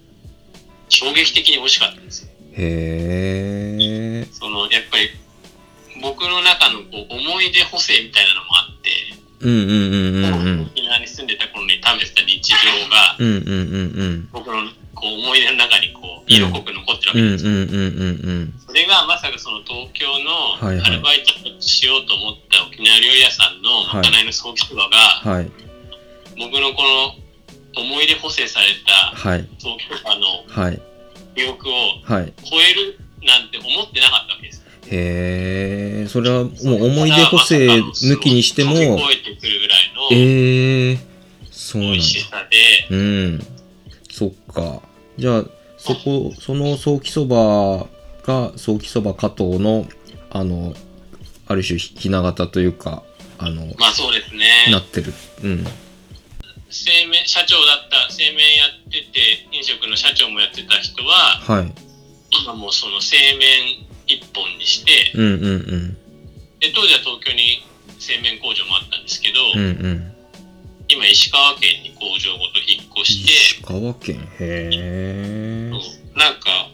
[0.88, 5.10] 衝撃的に美味しかったんですよへえそのやっぱり
[6.02, 8.90] 僕の中のこう思い出補正みたいなのもあって、
[9.40, 12.56] うんうんうんうんうん沖縄に住んでた頃に食べてた日常
[12.88, 17.76] がうんうんうん僕のこう思い出の中にこう色濃く残ってるわうんですよ、うんうんう
[18.46, 20.30] んそれがまさかその東京の
[20.60, 20.92] はいはい。
[20.92, 24.96] アルバイトしようと思った沖縄料理屋さんのまかないのソーキそばが、
[25.26, 25.50] はい。
[26.38, 26.82] 僕のこ
[27.74, 29.48] の思い出補正されたはい。
[29.58, 30.80] ソーキそばのはい
[31.34, 31.72] 記憶を
[32.04, 32.32] はい。
[32.44, 34.64] 超えるなんて思ってなかったわけです。
[34.92, 38.74] へえそれはもう思い出補正抜きにしても。
[38.74, 40.98] 飛び越えてくるぐらいのええ
[41.50, 41.94] そうなんだ。
[41.94, 42.48] 美味しさ
[42.90, 43.46] で、うん。
[44.10, 44.82] そっか。
[45.16, 45.44] じゃあ
[45.78, 47.86] そこそのソーキそば
[48.24, 49.86] がソーキそば加藤の
[50.30, 50.74] あの
[51.46, 53.02] ある種ひな形というか
[53.38, 54.46] あのまあそうですね。
[54.70, 55.12] なってる。
[55.44, 55.64] うん
[56.70, 61.72] 製麺社長だった製麺やってて飲食の社長もやってた人ははい。
[62.42, 65.94] 今もうその製麺一本にしてうんうんうん。
[66.60, 67.62] で当時は東京に
[67.98, 70.12] 製麺工場もあったんですけど、うんうん。
[70.88, 74.28] 今石川県に工場ごと引っ越して石川県？
[74.40, 75.70] へえ
[76.16, 76.70] なんか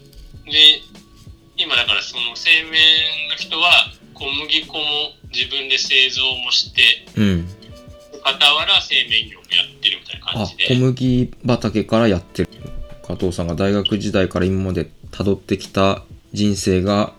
[0.46, 0.80] で
[1.56, 3.70] 今だからその製麺の人は
[4.14, 4.82] 小麦粉も
[5.34, 6.82] 自分で製造もして
[7.16, 7.55] うん
[8.32, 10.66] 傍ら製麺業もやってるみたいな感あじで。
[10.66, 12.48] 小麦畑からやってる。
[13.06, 16.02] 加藤さんが大学時代から今まで辿ってきた
[16.32, 17.12] 人生が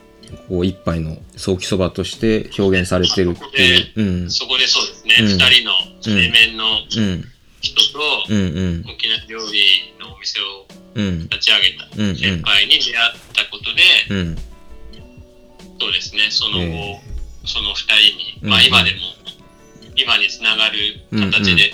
[0.49, 4.24] こう一杯のソーキそばとして表現されてるっていう。
[4.24, 4.30] うん。
[4.32, 5.28] そこでそうですね、うん。
[5.28, 7.24] 二人の製麺のうん
[7.62, 7.99] 人と
[8.30, 8.38] うん。
[8.38, 8.43] う
[8.84, 11.20] ん沖縄料理のお店をうん。
[11.30, 14.36] 立ち上げたうん先輩に出会ったことで、うん。
[15.80, 16.28] そうですね。
[16.32, 17.01] その後、え
[17.45, 17.76] その二
[18.41, 18.66] 人に、まあうん。
[18.66, 18.97] 今でも
[19.97, 20.77] 今につながる
[21.11, 21.73] 形で、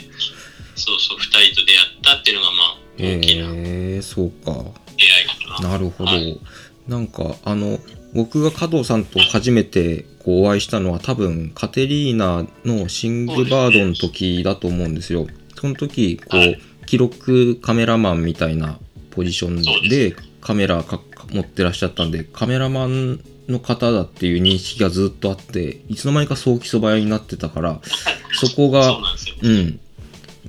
[0.75, 5.69] そうそう二人と出会ったっていうのがまあ大きな出会えー、そうかいかな。
[5.69, 6.11] なるほど。
[6.11, 6.39] はい
[6.87, 7.79] なんかあの
[8.13, 15.27] 僕が加藤さんと初めてこうお会いしたのは多分カテリーナのシングバードの時だと思うんですよ。
[15.55, 18.79] その時こはいう記録カメラマンみたいな
[19.11, 20.99] ポジションでカメラか
[21.31, 27.81] 持ってらっしゃったんでカメラマンの方だっていう認識がずっとあっていつの間にか早期そば屋になってたから
[28.33, 28.97] そこがそ
[29.41, 29.79] うなん。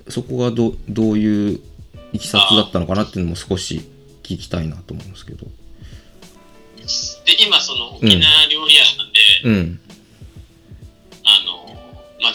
[0.08, 1.60] そこがどどういう
[2.12, 3.82] いきさつだったのかなっていうのも少し
[4.22, 5.46] 聞きたいなと思うんですけど。
[7.24, 9.80] で、今、その沖縄料理屋さんで、うん。
[11.24, 11.74] あの、
[12.20, 12.32] まあ、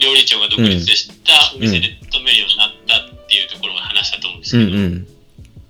[0.00, 5.08] 料理長が独立したお店で勤めるようになったっていうところが話したと思うんですうんけど、うん。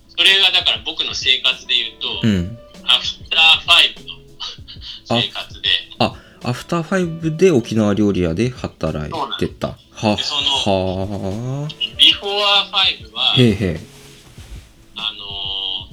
[0.09, 2.54] それがだから僕の生活で言うと、うん。
[5.05, 9.69] 生活で、あ、アフターファイブで沖縄料理屋で働いてた。
[9.93, 13.81] は、はビフォーファイブは、へえへえ。
[14.97, 15.89] あの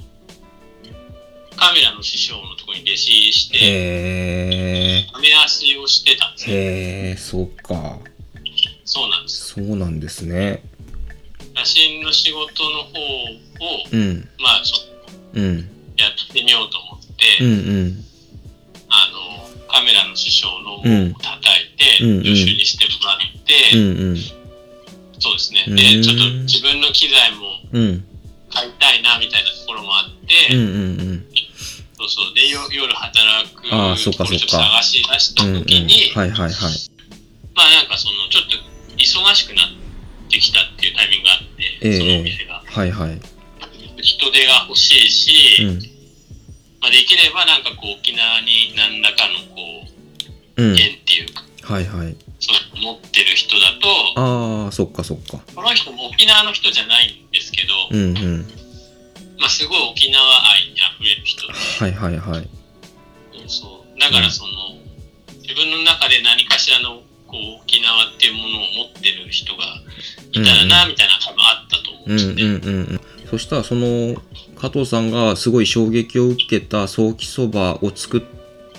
[1.56, 5.06] カメラの師匠のところに弟子入りして、へえ。
[5.12, 6.56] カメアシをしてたんですよ。
[6.56, 7.98] へえ、そうか。
[8.84, 9.66] そうなんですよ。
[9.66, 10.62] そうなんですね。
[11.54, 14.28] 写真の仕事の方を、うん。
[14.38, 14.80] まあ、ちょっ
[15.34, 15.62] うん。
[15.96, 17.54] とやってみようと思って、うんう
[17.84, 18.04] ん。
[19.72, 24.16] カメラの師匠のをうん叩いて、うんうん助手にしてもらって、うんうん。
[25.18, 25.64] そうですね。
[25.66, 28.04] うんで、ちょっと自分の機材もうん。
[28.52, 31.26] 買いたいな、みたいなところもあって、うんうんうん。
[31.96, 32.34] そうそう。
[32.34, 35.64] で、よ夜働くあーそうかそうか探し出したうんうん。
[35.64, 36.72] 時に、はいはいはい。
[37.54, 38.56] まあなんかその、ちょっと
[38.96, 39.68] 忙しくなっ
[40.28, 42.62] てきたっていうタイミングがあって、ええそのお店が。
[42.66, 43.20] はいはい。
[44.02, 45.91] 人手が欲しいし、うん。
[46.82, 49.86] まあ、できればなんかこう沖縄に何らかのこ
[50.58, 50.76] ううん。
[50.76, 52.16] 縁っていうか、はいはい。
[52.40, 55.38] そう持ってる人だとああ、そっかそっか。
[55.54, 58.46] この人も沖縄の人じゃないんですけど、うんうん。
[59.38, 60.20] まあ、すごい沖縄
[60.52, 62.48] 愛にあふれる人ではいはいはい。
[63.46, 64.50] そうだからその、
[65.42, 69.62] 自分の中で何かしらのこう沖縄っていうものを持ってる人が
[70.32, 72.42] いたらな、みたいな多分あったと思うんうんですね。
[72.42, 73.00] うんうんうん。
[73.32, 74.14] そしたらその
[74.60, 78.22] 加藤さんがすごい衝撃を受けたソーキそばを作っ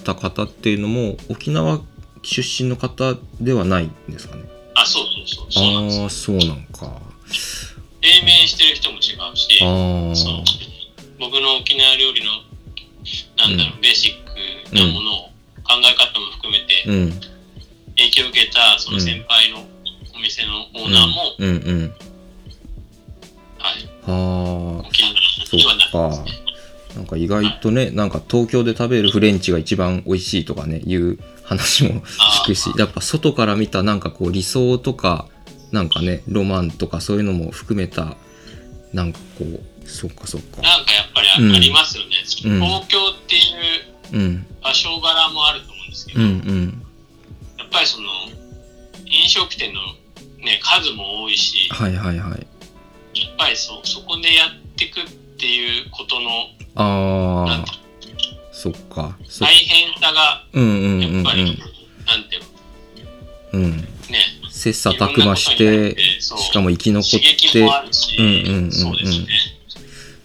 [0.03, 1.81] た方っていうのも沖縄
[2.21, 4.43] 出身の方ではないんですかね？
[4.75, 7.01] あそうそうそうそうなんですよああ、そうなんか。
[8.03, 10.43] 永明してる人も違うしあそうあ。
[11.19, 12.29] 僕の沖縄料理の
[13.37, 15.29] なんだろう、ベーシックなものを、
[15.63, 17.11] 考え方も含めてうん。
[17.97, 19.65] 影響を受けたその先輩の
[20.15, 21.95] お店のオーナーも、うんうん。
[23.57, 24.87] はい、はあ。
[24.87, 25.13] 沖縄
[25.45, 26.25] そか。
[26.95, 35.27] なんか意外とね、なんか東京で食べるフレンチが一番美味しいとかね、いう話も聞くし、やっぱ外から見たなんかこう理想とか、
[35.71, 38.15] なんかね、ロマンとかそういうのも含めた、
[38.93, 40.61] なんかこう、そっかそっか。
[40.61, 42.09] なんかやっぱりあ,、うんりますよね、
[42.45, 44.45] うん東京っていううん。
[44.61, 46.83] 場所柄もあると思うんですけど、うんうん。
[47.57, 48.07] やっぱりその
[49.05, 49.81] 飲食店の、
[50.43, 52.47] ね、数も多いしはいはいはい。
[53.37, 56.29] ぱりそそこでやっていくっていうことの
[56.75, 57.65] ああ、
[58.51, 59.17] そっか。
[59.27, 61.47] そ大変さがうんうんうんやっぱり、うん。
[62.05, 62.43] なんていう
[63.53, 63.71] うん。
[63.71, 63.87] のね。
[64.49, 68.71] 切磋琢磨して、しかも生き残っ刺激ても、あるし、うんうんうんうん。
[68.71, 69.27] そうですね。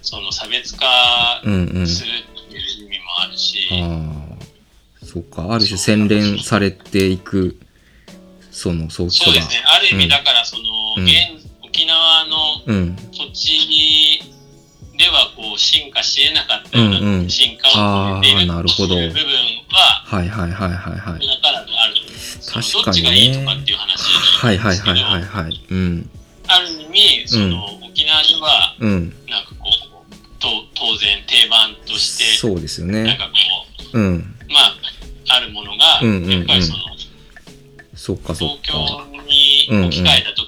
[0.02, 1.86] その差別化うんうん。
[1.86, 4.36] するっていう意味もあるし、あ
[5.02, 5.52] あ、そっか。
[5.52, 7.58] ある種洗練されていく、
[8.50, 9.48] その、そばそうです。
[9.48, 9.62] ね。
[9.66, 10.62] ある意うん味だからその、
[10.96, 11.04] うん。
[11.04, 11.37] 現
[11.78, 12.96] 沖縄のうん。
[13.12, 14.20] 土地
[14.98, 17.68] ではこう進化し得なかったよううんうんな進化
[18.18, 19.22] を遂げているっていう部分
[19.70, 21.26] ははいはいはいはいはい。
[21.26, 21.94] だからある
[22.50, 24.02] 確かにねどっちがいいとかっていう話
[24.42, 25.66] はいはいはいはいいはい。
[25.70, 26.10] うん。
[26.48, 29.14] ある意味その、沖縄ではうん。
[29.28, 33.04] なんかこうと当然定番としてそうですよね。
[33.04, 33.30] なんかこ
[33.92, 34.16] うん。
[34.16, 34.74] うまあ
[35.36, 36.78] あるものが、うんうんうんやっぱりその
[37.94, 39.06] そっかそっ東か。
[39.12, 40.47] 京に置き換えた時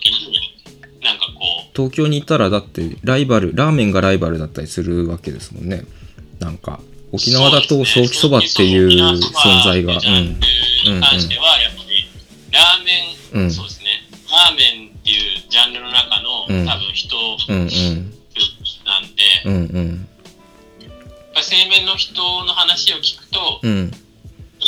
[1.80, 5.84] 東京にいたらだってライバル、ラーメンがライバルだったりするわけですもんね。
[6.38, 6.80] なんか、
[7.12, 9.18] 沖縄だとソーキそばっていう存
[9.64, 9.96] 在が。
[9.96, 10.40] うジャンん。
[10.40, 12.04] ルに関してはやっぱり
[12.52, 13.86] ラーメン、うんそうですね
[14.30, 17.16] ラーメンっていうジャンルの中の、うん多分人
[17.48, 18.14] うんうん。
[18.86, 20.08] なんで、うんうん。
[20.82, 20.90] やっ
[21.34, 23.90] ぱり製麺の人の話を聞くと、やっうん。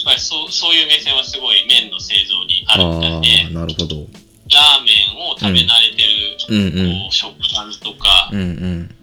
[0.04, 4.06] ぱりそうそういう目線はすごい麺の製造にああるみたいであ、なるほど。
[4.52, 8.94] ラーメンを食べ慣れてる、うんうんこう食感とか、うんうん。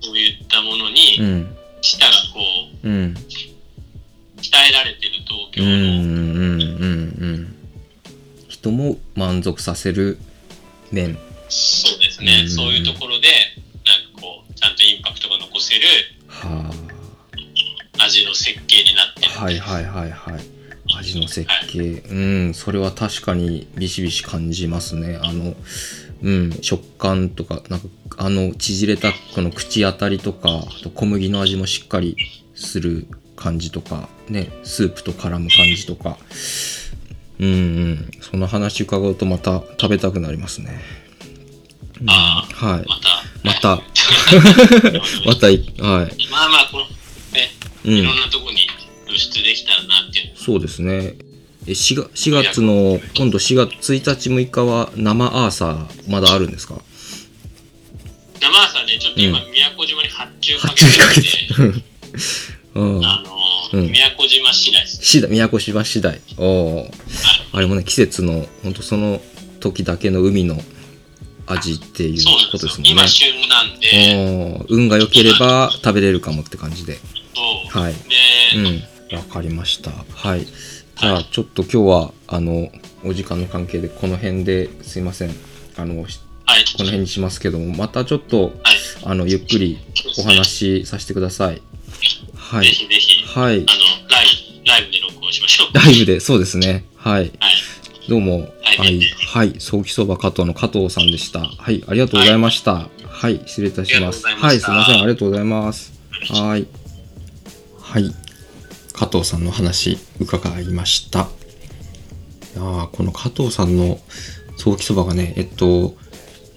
[0.00, 1.56] そういったものに、うん。
[1.82, 2.40] 舌がこ
[2.84, 3.14] ううん。
[4.38, 7.56] 鍛えられてる東京うんうんの、うんうん。
[8.48, 10.18] 人も満足させる
[10.90, 11.18] 麺。
[11.48, 13.28] そうですね、うんそういうところで
[13.84, 15.82] なんかこうちゃんとインパクトが残せる
[16.38, 19.32] は設計になってる。
[19.32, 20.55] はいはいはいはい
[20.96, 21.78] 味の設計。
[21.78, 22.14] う
[22.50, 25.18] んそれは確かにビシビシ感じますね。
[25.22, 25.54] あの
[26.22, 27.86] うん食感とかなんか
[28.18, 32.16] あの縮れたこの口当たりとかあと小麦の味もしっかり
[32.54, 36.18] する感じとかねスープと絡む感じとか。
[37.38, 38.10] うんうん。
[38.20, 40.80] その話伺うとまた食べたくなりますね、
[42.00, 42.84] うんあはい。
[42.88, 43.82] また、また。
[45.26, 46.30] またいはい。
[46.30, 46.84] まあまあ、この、
[47.32, 47.52] ね、
[47.84, 47.98] うん。
[47.98, 48.68] いろんなとこに
[49.06, 50.35] 露出できたらなっていう。
[50.46, 51.16] そうですね。
[51.66, 56.80] え 4, が4月の、今度4月1日6日は生アーサーまだあるんですか？
[58.40, 61.28] 生朝ね、ちょっと今、宮古島に発注かけ発注かけて
[61.72, 61.84] て、
[62.76, 63.04] うん。
[63.04, 63.36] あの
[63.72, 65.04] うんー、宮古島次第です。
[65.04, 66.20] しだ宮古島次第。
[66.38, 66.90] おー
[67.52, 69.20] あれもね、季節の、本当その
[69.58, 70.62] 時だけの海の
[71.48, 72.84] 味っていうことですもん。
[72.84, 72.90] ね。
[72.92, 77.00] 今旬なんで、運が良ければ食べれるかもって感じで。
[77.70, 77.94] はい。
[78.54, 78.95] で、うん。
[79.12, 79.90] わかりました。
[79.90, 80.44] はい。
[80.44, 82.70] じゃあ、ちょっと今日は、あの、
[83.04, 85.30] お時間の関係でこの辺ですいません。
[85.76, 86.06] あの。
[86.76, 88.52] この辺にしますけども、またちょっと、はい。
[89.04, 89.78] あの、ゆっくり
[90.18, 91.60] お話しさせてください。
[92.34, 92.66] はい。
[92.66, 93.56] ぜひぜひ、はい。
[93.56, 93.66] あの、
[94.08, 94.26] ライ
[94.62, 95.74] ブ、ライブで録音しましょう。
[95.74, 96.84] ライブで、そうですね。
[96.96, 97.22] はい。
[97.22, 97.32] はい。
[98.08, 99.00] どうも、はいはい。
[99.00, 99.54] はい。
[99.58, 101.40] 早期そば加藤の加藤さんでした。
[101.40, 101.84] はい。
[101.88, 102.88] ありがとうございました。
[103.08, 103.40] はい。
[103.46, 104.24] 失礼いたします。
[104.26, 104.60] はい。
[104.60, 104.96] すいません。
[104.96, 105.92] ありがとうございます。
[106.30, 106.66] はい。
[107.80, 108.25] はい。
[108.96, 111.28] 加藤さんの話、伺いました。
[112.54, 113.98] いやーこの加藤さんの
[114.56, 115.94] 早期そばがね、えっと、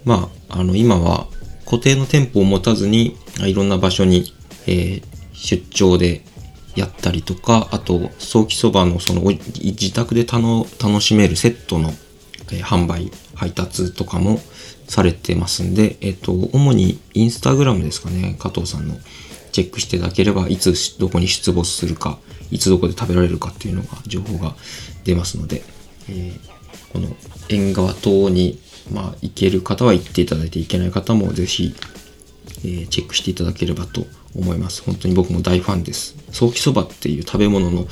[0.06, 1.28] まあ、あの、今は
[1.66, 4.34] 固定の店舗を持たずに、いろんな場所に、
[4.66, 5.04] えー
[5.42, 6.22] 出張で
[6.76, 10.68] やったりとか、あと、早期そばのその自宅で楽
[11.02, 11.92] しめるセットの、
[12.52, 14.40] えー販売、配達とかも
[14.88, 18.96] されてますんで、えっと、主にインスタグラムですかね、加藤さんの
[19.54, 22.20] チェックしていただければ、いつどこに出没するか、
[22.52, 24.56] いつどこで食べられるかっていうのが、情報が
[25.04, 25.64] 出ますので、
[26.10, 26.50] えー
[26.92, 27.08] この
[27.50, 28.60] 縁側等に、
[28.92, 31.76] まあ、行ける方は行っていただいて、行けない方もぜひ、
[32.64, 34.82] えーチェックしていただければと思います。
[34.82, 36.16] 本当に僕も大ファンです。
[36.32, 37.88] 早期そばっていう食べ物の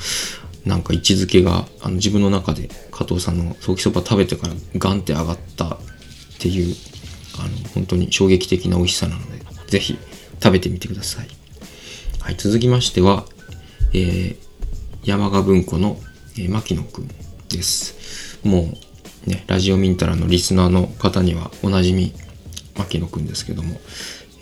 [0.64, 5.78] なんか位置づけがあの自分の中で加藤さんの早期そば食べてからガンって上がったっ
[6.38, 6.74] ていう
[7.38, 9.96] あの本当に衝撃的な美味しさなのでぜひ
[10.42, 11.28] 食べてみてください。
[12.20, 13.24] はい、続きましては、
[13.92, 14.47] えー
[15.08, 15.98] 山賀文庫の、
[16.36, 17.08] えー牧野くん
[17.48, 18.38] です。
[18.46, 18.70] も
[19.26, 22.12] うね、ラジオミンタラのリスナーの方にはおなじみ
[22.76, 23.80] 牧野くんですけども、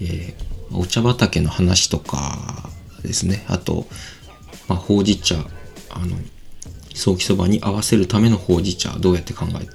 [0.00, 2.68] えーお茶畑の話とか
[3.04, 3.86] ですね、あと、
[4.66, 5.36] まあ、ほうじ茶、
[5.90, 6.16] あの、
[6.92, 9.68] 早期そばに合わせるためのほうじ茶、どうやって考え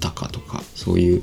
[0.00, 1.22] たかとか、そういう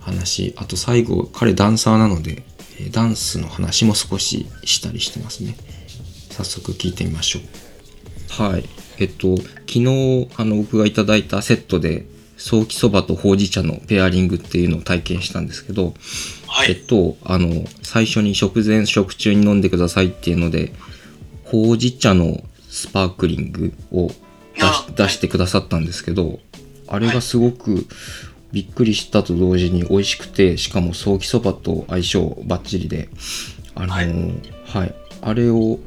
[0.00, 2.44] 話、あと最後、彼ダンサーなので、
[2.92, 5.54] ダンスの話も少ししたりしてますね。
[6.30, 7.65] 早速聞いてみましょう。
[8.28, 8.64] はい。
[8.98, 12.06] えっと、昨日、あの、僕がいただいたセットで、
[12.36, 15.94] 早期そばとほうじ茶のペアリングっていうのを体験したんですけど、
[16.46, 16.70] はい。
[16.70, 20.72] えっと、あの、最初に食前、食中に飲んでくださいっていうので、
[21.44, 24.16] ほうじ茶のスパークリングを出し
[24.60, 26.40] あ出してくださったんですけど、
[26.88, 27.86] あれがすごく
[28.52, 33.08] びっくりしたと同時に美味しくて、しかも早期そばと相性バッチリで、
[33.74, 34.06] あのはい
[34.66, 35.78] はい、あれを、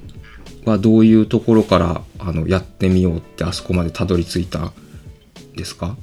[0.65, 4.73] はどういうところから、あの、やってみようってあそこまでたどり着いたん
[5.55, 5.97] ですか？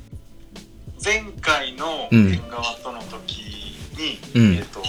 [1.02, 3.42] 前回のうん縁側との時
[3.96, 4.82] に、うんえっ、と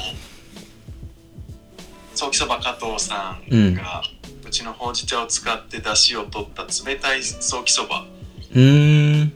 [2.15, 4.01] 早期そば加藤さんが、
[4.45, 8.05] うちのほうじ茶を使って出汁を取った冷たい早期そば
[8.51, 9.33] うーん。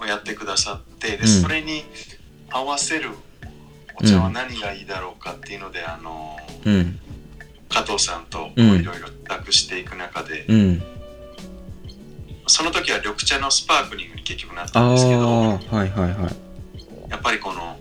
[0.00, 1.82] をやってくださってで、うんそれに
[2.50, 3.10] 合わせる
[4.00, 6.98] お茶は何がいいだろうかっていうので、あのうん。
[7.68, 10.82] 加藤さんとこううんいろいろ託していく中で、うん。
[12.48, 17.10] その時は緑茶のスパークリングに結局なったああんですけどー、はいはいはい。
[17.10, 17.76] やっぱりこの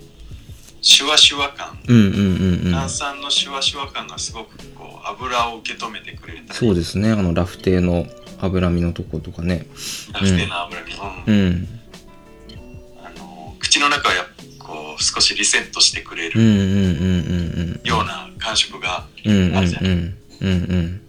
[0.82, 2.18] シュワシュワ感うんうんう
[2.63, 2.72] んうん。
[2.72, 7.11] 炭酸のシュワシュワ感がすごくこう油を受け止めてくれたりそうですね。
[7.11, 8.05] あの、ラフテーの
[8.39, 9.68] 脂身のとことかね。
[10.13, 10.97] ラフテーの油に、う
[11.28, 11.68] うんん。
[13.03, 14.26] あの口の中をやっ
[14.59, 16.41] こう少しリセットしてくれる
[17.84, 19.34] ような感触が、うん。
[19.34, 20.18] うんうんうん。
[20.41, 21.07] うんうん。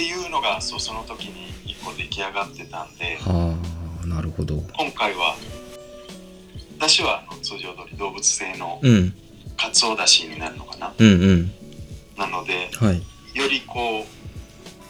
[0.00, 3.54] っていうのがそうその時に一個出来上がってたんでは
[4.02, 4.54] あ、なるほど。
[4.78, 5.36] 今回は
[6.78, 9.12] だしはあの通常通り動物性のうん。
[9.58, 10.94] かつおだしになるのかな？
[10.96, 11.52] うんうん。
[12.16, 13.02] なのではい。
[13.36, 14.04] よりこう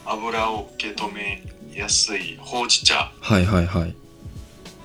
[0.06, 1.42] 油を受け止め
[1.74, 3.96] やすいほうじ茶はいはいはい。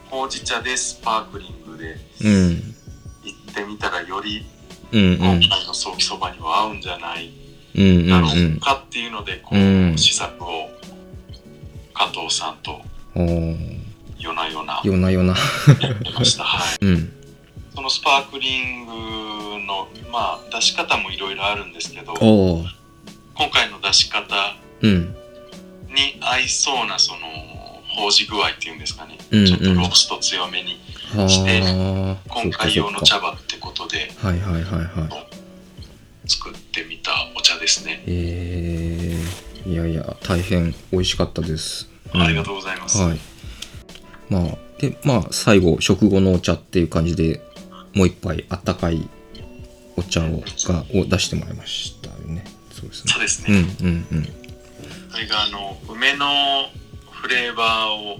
[0.09, 2.75] ほうじ茶でスパークリングでうん。
[3.23, 4.43] 行ってみたらより。
[4.91, 7.44] 今回の早期そばには合うんじゃないうん
[7.75, 8.55] うんだろうん。
[8.55, 8.59] う。
[8.59, 10.69] かっていうのでこう、うん試作を
[11.93, 12.81] 加藤さんと
[13.15, 13.75] おー
[14.19, 15.35] 夜な夜な夜な夜な。
[15.81, 16.43] やってました。
[16.43, 16.85] はい。
[16.85, 17.11] うん。
[17.75, 18.91] そのスパークリング
[19.65, 22.65] の、まあ、出し方もいろいろあるんですけど、おー
[23.37, 25.15] 今回の出し方うん。
[25.89, 27.19] に合いそうな、その、
[27.87, 29.17] 放じ具合っていうんですかね。
[29.31, 29.45] うんうん。
[29.45, 30.79] ちょっとロースト強めに、
[31.15, 31.59] はして。
[32.27, 35.34] 今回用の茶葉ってことではいはいはいはい。
[36.27, 38.03] 作ってみたお茶ですね。
[38.07, 41.89] えー、いやいや、大変美味しかったです。
[42.13, 42.97] うんありがとうございます。
[43.01, 43.19] はい。
[44.29, 47.41] まあ、で、まあ、最後、食後のお茶っていう感じで、
[47.93, 49.09] もう一杯あったかい
[49.97, 52.43] お茶をがを出してもらいましたよね。
[52.71, 53.21] そうですねそう。
[53.21, 53.57] ですね。
[53.81, 54.25] うんうんうん。
[55.11, 56.25] それが、あの、梅の
[57.11, 58.19] フレーバーを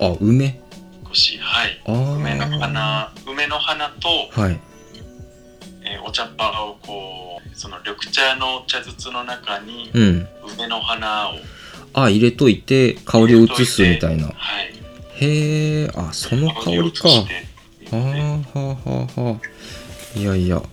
[0.00, 0.60] あ、梅？
[1.08, 1.82] 少し、はい。
[1.86, 4.08] あー梅の花、梅の花と、
[4.40, 4.60] はい。
[5.88, 10.28] えーお茶っ葉をこう、その緑茶の茶筒の中にうん。
[10.54, 11.34] 梅の花を、
[11.94, 14.26] あ、入れといて、香りを移すみたいな。
[14.26, 14.32] は
[14.62, 14.72] い。
[15.20, 17.08] へえ、あ、その香りか。
[17.92, 18.58] ああ、はあ
[18.90, 19.40] はあは
[20.14, 20.18] あ。
[20.18, 20.66] いやいや、はい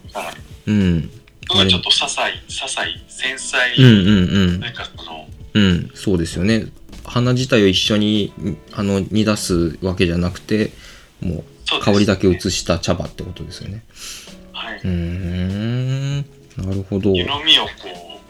[0.68, 1.09] うん。
[1.47, 5.64] ちょっと些細、些細、繊細、うんうんそれからその、うん。
[5.64, 6.68] うん、そうですよね。
[7.05, 10.72] 花自体を一緒にんあの煮出すわけじゃなくて、
[11.22, 11.43] もう
[11.82, 13.84] 香りだけ移した茶葉ってことですよね。
[14.64, 14.78] はい。
[14.78, 16.18] うーん、
[16.57, 17.11] なるほど。
[17.11, 17.70] 湯飲みをこ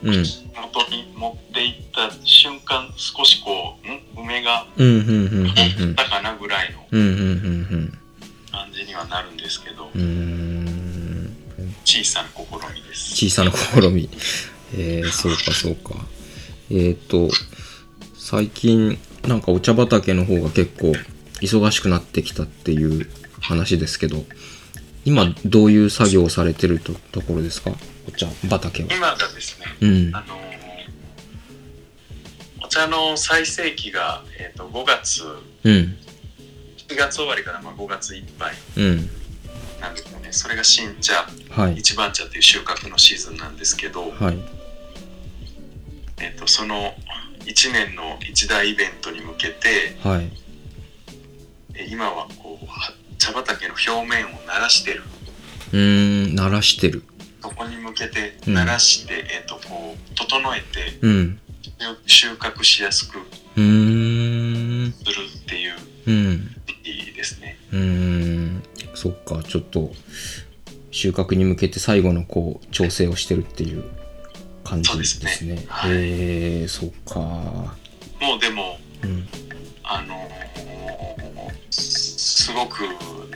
[0.03, 0.25] う、うん
[0.73, 4.23] 元に持っていった瞬間、少しこう、ん？
[4.23, 5.95] 梅がうん、うん、うん、うん、うん入っ。
[5.95, 7.97] たかなぐらいのうん、うん、うん、
[8.51, 9.89] 感じにはなるんですけど。
[11.85, 13.15] 小さな試みです。
[13.15, 14.09] 小さな試み。
[14.75, 15.93] えー、そうかそうか。
[16.71, 17.29] えっ、と、
[18.15, 20.93] 最近、なんかお茶畑の方が結構
[21.41, 23.07] 忙しくなってきたっていう
[23.41, 24.25] 話ですけど、
[25.05, 27.71] 今どういう作業をされてるとところですか？
[28.07, 28.89] お茶畑は。
[28.95, 30.15] 今がですね、うん。
[30.15, 30.43] あのー
[32.63, 35.23] お茶の最盛期が、えー、と5月、
[35.63, 35.95] うん。
[36.87, 39.09] 7月終わりからまあ5月いっぱいうん。
[39.79, 40.29] なんですよね。
[40.31, 41.75] それが新茶、はい。
[41.75, 44.39] 一番茶っていう収穫のシーズンなんですけど、はい。
[46.19, 46.95] えー、とその
[47.41, 50.31] 1年の一大イベントに向けて、はい。
[51.75, 52.91] えー今はこうは
[53.23, 55.03] 茶畑の表面を鳴らしてる。
[55.71, 57.03] うーん、鳴らしてる。
[57.41, 61.39] そこに向けてうん鳴らして、えー、とこう整えてうん。
[62.05, 64.91] 収穫しやすくうーん。
[64.91, 65.11] する
[65.41, 65.73] っていう
[67.15, 67.57] ですね。
[67.71, 68.63] うーん。
[68.93, 69.93] そっか、ちょっと、
[70.91, 73.85] 収穫に向けて最後のこう、調整をしてるっていう
[74.65, 75.31] 感じですね。
[75.31, 77.19] そうですねはいへえ、そっか。
[77.21, 79.25] もうでもうん。
[79.83, 82.85] あのーすすごく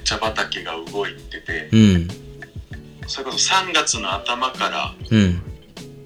[0.05, 2.07] 茶畑が動いてて、うん。
[3.05, 5.41] それこそ3月の頭から、うん。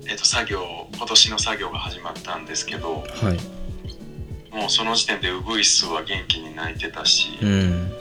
[0.07, 3.01] えー、と作業今年の作業が始まったんですけどは
[4.51, 4.53] い。
[4.53, 7.91] もうその時点でウグイスは元気に鳴いてたし、うん。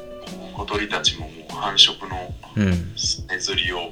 [0.55, 1.31] 小鳥たちも
[1.61, 2.95] 繁殖のうん。
[3.29, 3.91] ネズリを。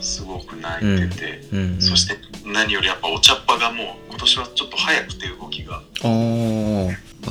[0.00, 1.40] すごく鳴いてて、
[1.78, 5.80] そして何よりやっぱお茶っ葉がもう今年はちょっと早くて動きがあ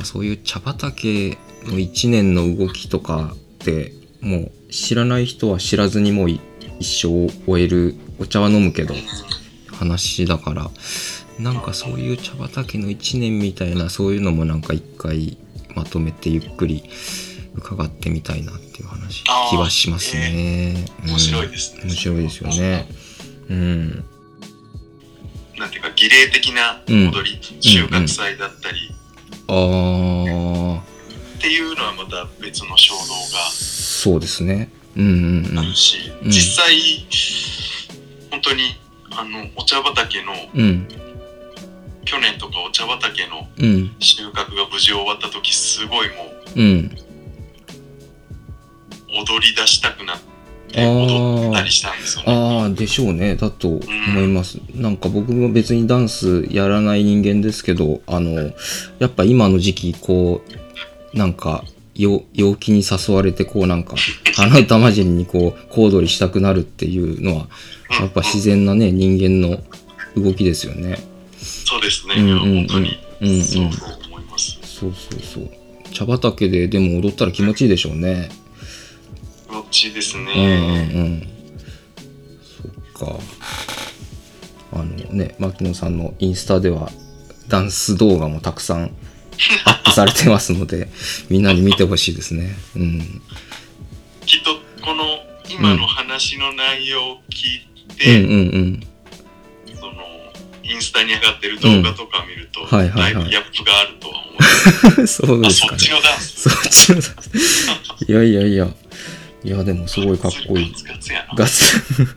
[0.00, 3.92] あ、そういう茶畑の一年の動きとかって、
[4.22, 6.40] もう知らない人は知らずにもう一
[6.80, 8.94] 生を終えるお茶は飲むけど
[9.70, 10.70] 話だから、
[11.38, 15.36] なんかそういう茶畑の一年みたいなそういうのもなんか一回
[15.74, 16.84] まとめてゆっくり
[17.54, 20.84] 伺ってみたいなっていう話気はしますね。
[21.06, 21.82] 面白いす、ですね。
[21.84, 22.88] 面白いですよね。
[23.50, 24.04] うん。
[25.58, 28.90] なんていうか儀礼的なうん踊り、収穫祭だったり
[29.48, 30.82] ああ、
[31.38, 33.00] っていうのはまた別の衝動
[33.50, 34.70] そうですね。
[34.96, 35.74] うんうんうんがある。
[35.74, 36.74] し、うん実際
[38.30, 38.74] 本当に
[39.10, 40.88] あのお茶畑のうん。
[42.04, 43.94] 去年とかお茶畑のうん。
[44.00, 46.14] 収穫が無事終わった時すごいも
[46.56, 46.98] ううん。
[49.12, 50.20] 踊り出したくなっ
[50.70, 52.32] てあー踊ったりしたんですよね。
[52.32, 53.36] ああ、でしょうね。
[53.36, 53.80] だと思
[54.20, 54.58] います。
[54.74, 58.52] なんか僕も別にダンスやらない人間ですけど、あの、
[58.98, 60.42] やっぱ今の時期、こ
[61.14, 63.96] う、なんか、よ陽気に誘われて、こうなんか、
[64.34, 67.48] 鼻歌混じりにこう、小躍りしたくなるっていうのは、
[68.00, 69.62] やっぱ自然なね、人間の
[70.16, 70.98] 動きですよね。
[71.38, 72.14] そうですね。
[72.16, 73.42] うんうんうんうんうん。
[73.42, 75.50] そうそうそう。
[75.92, 78.30] 茶畑ででも踊ったら気持ちいいでしょうね。
[79.72, 80.90] ちですうんうんね。
[80.94, 81.28] うん。
[82.62, 83.18] そっか。
[84.74, 86.90] あのね、牧野さんのインスタでは
[87.48, 88.94] ダンス動画もたくさん
[89.66, 90.88] アップされてますので、
[91.28, 92.56] みんなに見てほしいですね。
[92.76, 93.22] うん。
[94.24, 95.04] きっとこの
[95.50, 98.86] 今の話の内容を聞いうんて、うんうん。
[99.78, 99.92] その
[100.62, 104.14] インスタに上がってる動画とか見ると、はいはいはいだいぶギャップがあるとは
[104.94, 105.06] 思う。
[105.08, 105.90] そうあ、ですかねそっち。
[105.90, 106.48] のダンス？
[106.48, 108.04] そっちのダンス。
[108.08, 108.68] いやいやいや。
[109.44, 110.76] いや、でもすごいかっこいいガ。
[110.78, 111.34] ツガツやな。
[111.34, 111.76] ガツ。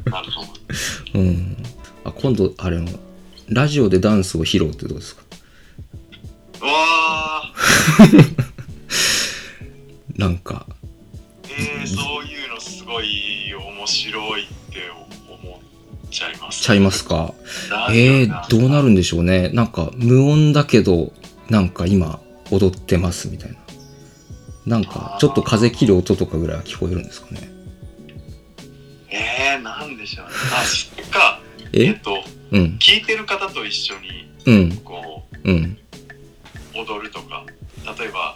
[0.10, 1.20] なるほど。
[1.20, 1.58] うん。
[2.04, 2.88] あ、今度、あれの、
[3.50, 5.24] ラジオでダンスを披露ってどうですか？
[6.62, 7.44] うわ
[10.16, 14.80] なんか、ー、えー、そういうのすごい面白いって
[15.30, 16.62] 思っちゃいます。
[16.62, 17.34] ちゃいますか？
[17.92, 19.50] えー、どうなるんでしょうね。
[19.50, 21.12] なんか、無音だけど、
[21.50, 22.20] なんか今、
[22.52, 23.58] 踊ってますみたいな。
[24.66, 27.50] なんか、ちょっと風切る音とかぐらいは聞こえるんですかね。
[29.10, 30.32] えー、なんでしょうね。
[30.54, 31.40] あ、そっか。
[31.72, 31.86] え？
[31.86, 35.78] えっと、うん、聞いてる方と一緒に、うん、こうん。
[36.76, 37.46] う、踊るとか、
[38.00, 38.36] 例えば、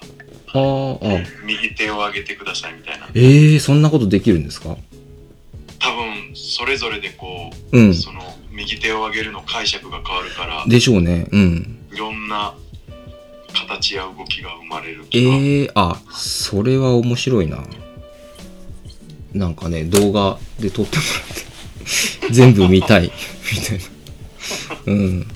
[0.51, 3.07] あーあ、右手を上げてくださいみたいな。
[3.13, 4.77] えー、そんなことできるんですか？
[5.79, 7.93] 多分、それぞれでこう、うん。
[7.93, 8.21] その、
[8.51, 11.27] 右手を上げるの解釈が変わるから、でしょうね。
[11.31, 11.79] うん。
[11.91, 12.53] いろんな
[13.53, 15.17] 形や動きが生まれるえ。
[15.17, 17.63] ー、あ、それは面白いな。
[19.33, 23.11] なんかね、動画で撮ってもらって、全部見たい、
[23.53, 23.83] みたいな。
[24.85, 25.27] うん。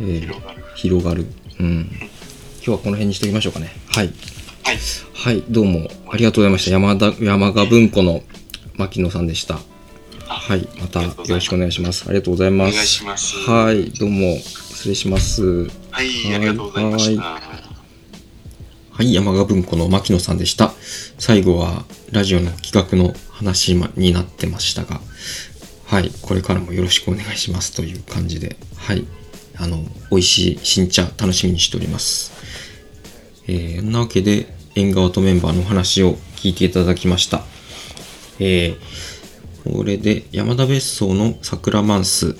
[0.00, 0.64] えー広がる。
[0.74, 1.26] 広がる。
[1.60, 1.90] うん。
[2.56, 3.72] 今日はこの辺にしておきましょうかね。
[3.88, 4.12] はい。
[4.64, 4.78] はい。
[5.14, 6.70] はい、どうもありがとうございました。
[6.70, 8.22] 山田、山賀文庫の
[8.76, 9.58] 牧野さんでした。
[10.26, 12.04] はい、またよろしくお願いします。
[12.06, 12.86] ありがとうございます。
[12.86, 13.36] します。
[13.48, 15.79] はい、どうも失礼します。
[16.00, 17.22] はい、ありがとうございました。
[17.22, 17.42] は
[19.02, 20.72] い、山賀文庫の牧野さんでした。
[21.18, 24.98] 最後はラジオの企画の話になってましたが、
[25.84, 29.06] はい、これからもよろしくお願いしますという感じで、はい、
[29.58, 32.32] あの、美味しい新茶楽しみにしております。
[33.46, 37.44] えー、んなわけで、縁側とメンバーのお話を聞いていただきました。
[38.38, 42.36] えー、これで山田別荘の桜マンス、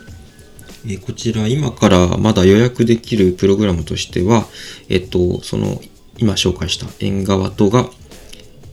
[0.87, 4.47] えーこちら今からまだ予約できるプログラムとしては、
[4.89, 5.81] えっと、その
[6.19, 7.91] 今紹介した縁側とが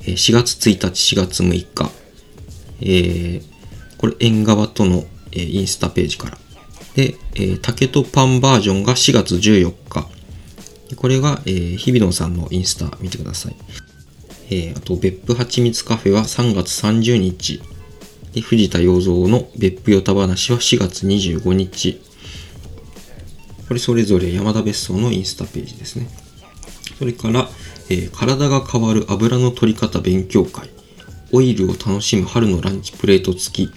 [0.02, 1.92] 4月1日、4月6日、
[2.82, 3.44] えー
[3.98, 6.38] これ縁側との、インスタページから。
[6.96, 10.08] で、えー竹とパンバージョンが4月14日。
[10.96, 13.56] これが、えー日比野さんのインスタ見てください。
[14.50, 17.62] えーあと、別府はちみつカフェは3月30日。
[18.42, 22.02] 藤田洋蔵の別府よた話は4月25日。
[23.68, 26.08] これそれぞれ山田別荘のインスタページですね。
[26.98, 27.50] それから、
[27.90, 30.70] えー体が変わる油の取り方勉強会。
[31.32, 33.72] オイルを楽しむ春のランチプレート付き。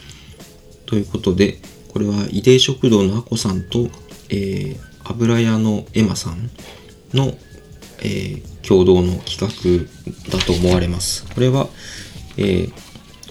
[0.87, 1.59] ということで、
[1.89, 3.89] これは、井出食堂のあこさんと、
[4.29, 6.51] えー油屋のエマさん
[7.13, 7.35] の、
[7.99, 11.27] えー共同の企画だと思われます。
[11.35, 11.69] これは、
[12.37, 12.73] えー、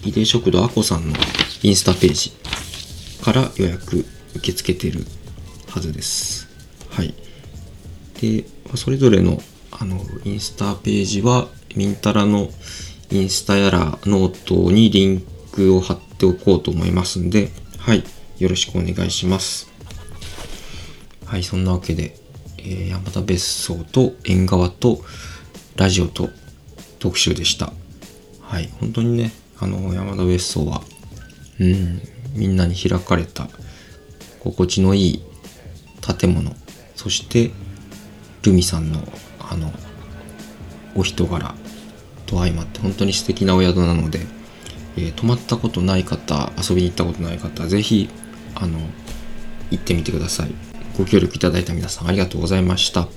[0.03, 1.15] 井出食堂あこさんの
[1.61, 2.31] インスタページ
[3.23, 5.05] から予約受け付けてる
[5.69, 6.47] はずです。
[6.89, 7.13] はい。
[8.21, 8.45] で、
[8.75, 9.41] それぞれの
[9.71, 12.49] あのインスタページは、ミンタラの
[13.11, 18.03] インスタやらノートにリンクを貼っておこうと思いますんで、はい。
[18.39, 19.69] よろしくお願いします。
[21.25, 22.15] はい、そんなわけで、
[22.57, 25.01] えー山田別荘と縁側と
[25.75, 26.29] ラジオと
[26.99, 27.71] 特集でした。
[28.41, 30.81] はい、本当にね、あの、山田別荘は、
[31.59, 32.01] うん、
[32.33, 33.47] みんなに開かれた、
[34.39, 35.23] 心地のいい
[36.19, 36.55] 建物、
[36.95, 37.51] そして、
[38.43, 39.01] ルミさんの、
[39.39, 39.71] あの、
[40.95, 41.55] お人柄
[42.25, 44.21] と相まって本当に素敵なお宿なので、
[44.97, 48.09] えー泊まったことない方、遊びに行ったことない方、ぜひ、
[48.55, 48.79] あの、
[49.71, 50.51] 行ってみてください。
[50.97, 53.07] ご協力いただいた皆さんありがとうございました。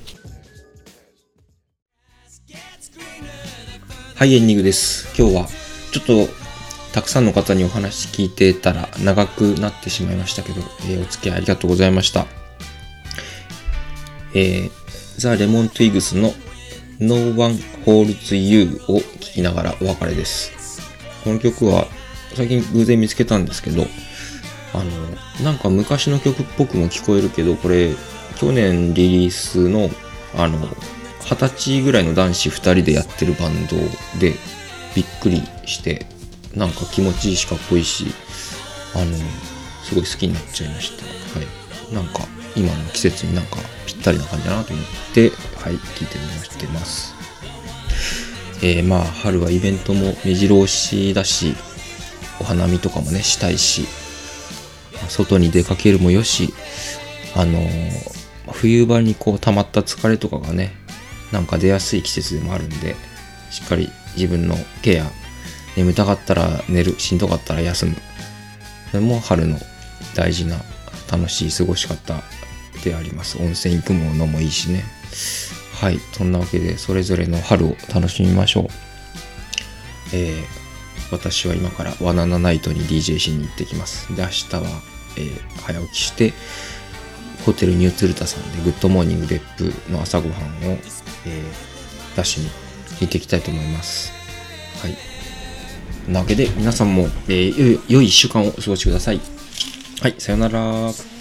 [4.15, 5.09] はい、エンディングです。
[5.19, 5.62] 今日は
[5.93, 6.29] ちょっと
[6.93, 12.27] たくさんの方にお話聞いてたら長くなってしまいましたけど、えーお付き合いありがとうございました。
[14.35, 14.71] えー、
[15.19, 16.33] ザ・レモン・トゥイグスの
[16.99, 20.81] No One Holds You を聴きながらお別れです。
[21.25, 21.87] この曲は
[22.35, 23.87] 最近偶然見つけたんですけど、
[24.75, 27.95] あの、なんか昔の曲っぽくも聞こえるけど、これ、
[28.37, 29.91] 去年リリースの、
[30.35, 30.59] あの、
[31.21, 33.77] 二十歳ぐらいの男子二人でやってるバンド
[34.19, 34.35] で、
[34.95, 36.07] びっくりして、
[36.55, 38.07] なんか気持ちいいしかっこいいし、
[38.95, 39.17] あの、
[39.85, 41.05] すごい好きになっちゃいました。
[41.39, 41.95] はい。
[41.95, 43.57] なんか、今の季節になんか
[43.87, 47.15] ぴったりな感じだなと思って、はい、聞いてみましてます。
[48.63, 51.55] えー、まあ、春はイベントも目白押しだし、
[52.41, 53.87] お花見とかもね、したいし、
[55.09, 56.55] 外に出かけるもよし、
[57.35, 58.13] あのー
[58.53, 60.73] 冬場にこう溜まった疲れとかがね、
[61.33, 62.97] なんか出やすい季節でもあるんで、
[63.51, 65.11] しっかり自分のケア、
[65.77, 67.97] 眠たかったら寝る、しんどかったら休む。
[68.91, 69.59] それも春の
[70.15, 70.57] 大事な
[71.11, 72.23] 楽しい過ごし方
[72.85, 73.39] であります。
[73.39, 74.85] 温泉行くものもいいしね。
[75.83, 78.67] はいそんなわけでそれぞれの春を楽しみましょう。
[80.15, 80.43] えー、
[81.11, 84.15] 私は今からワナナナイトに DJ しに行ってきます。
[84.15, 84.63] で明日は、
[85.17, 86.33] えー、早起きして
[87.45, 90.79] ホテルニューツルタさんでグッドモーニング別府の朝ごはんを、
[91.27, 92.51] えー、出しに
[93.01, 94.13] 行っていきたいと思います。
[94.83, 94.97] はい。
[96.09, 99.21] なわけで皆さんも、えー、良い1週間をお過ごしください。
[100.01, 101.12] はいさよなら。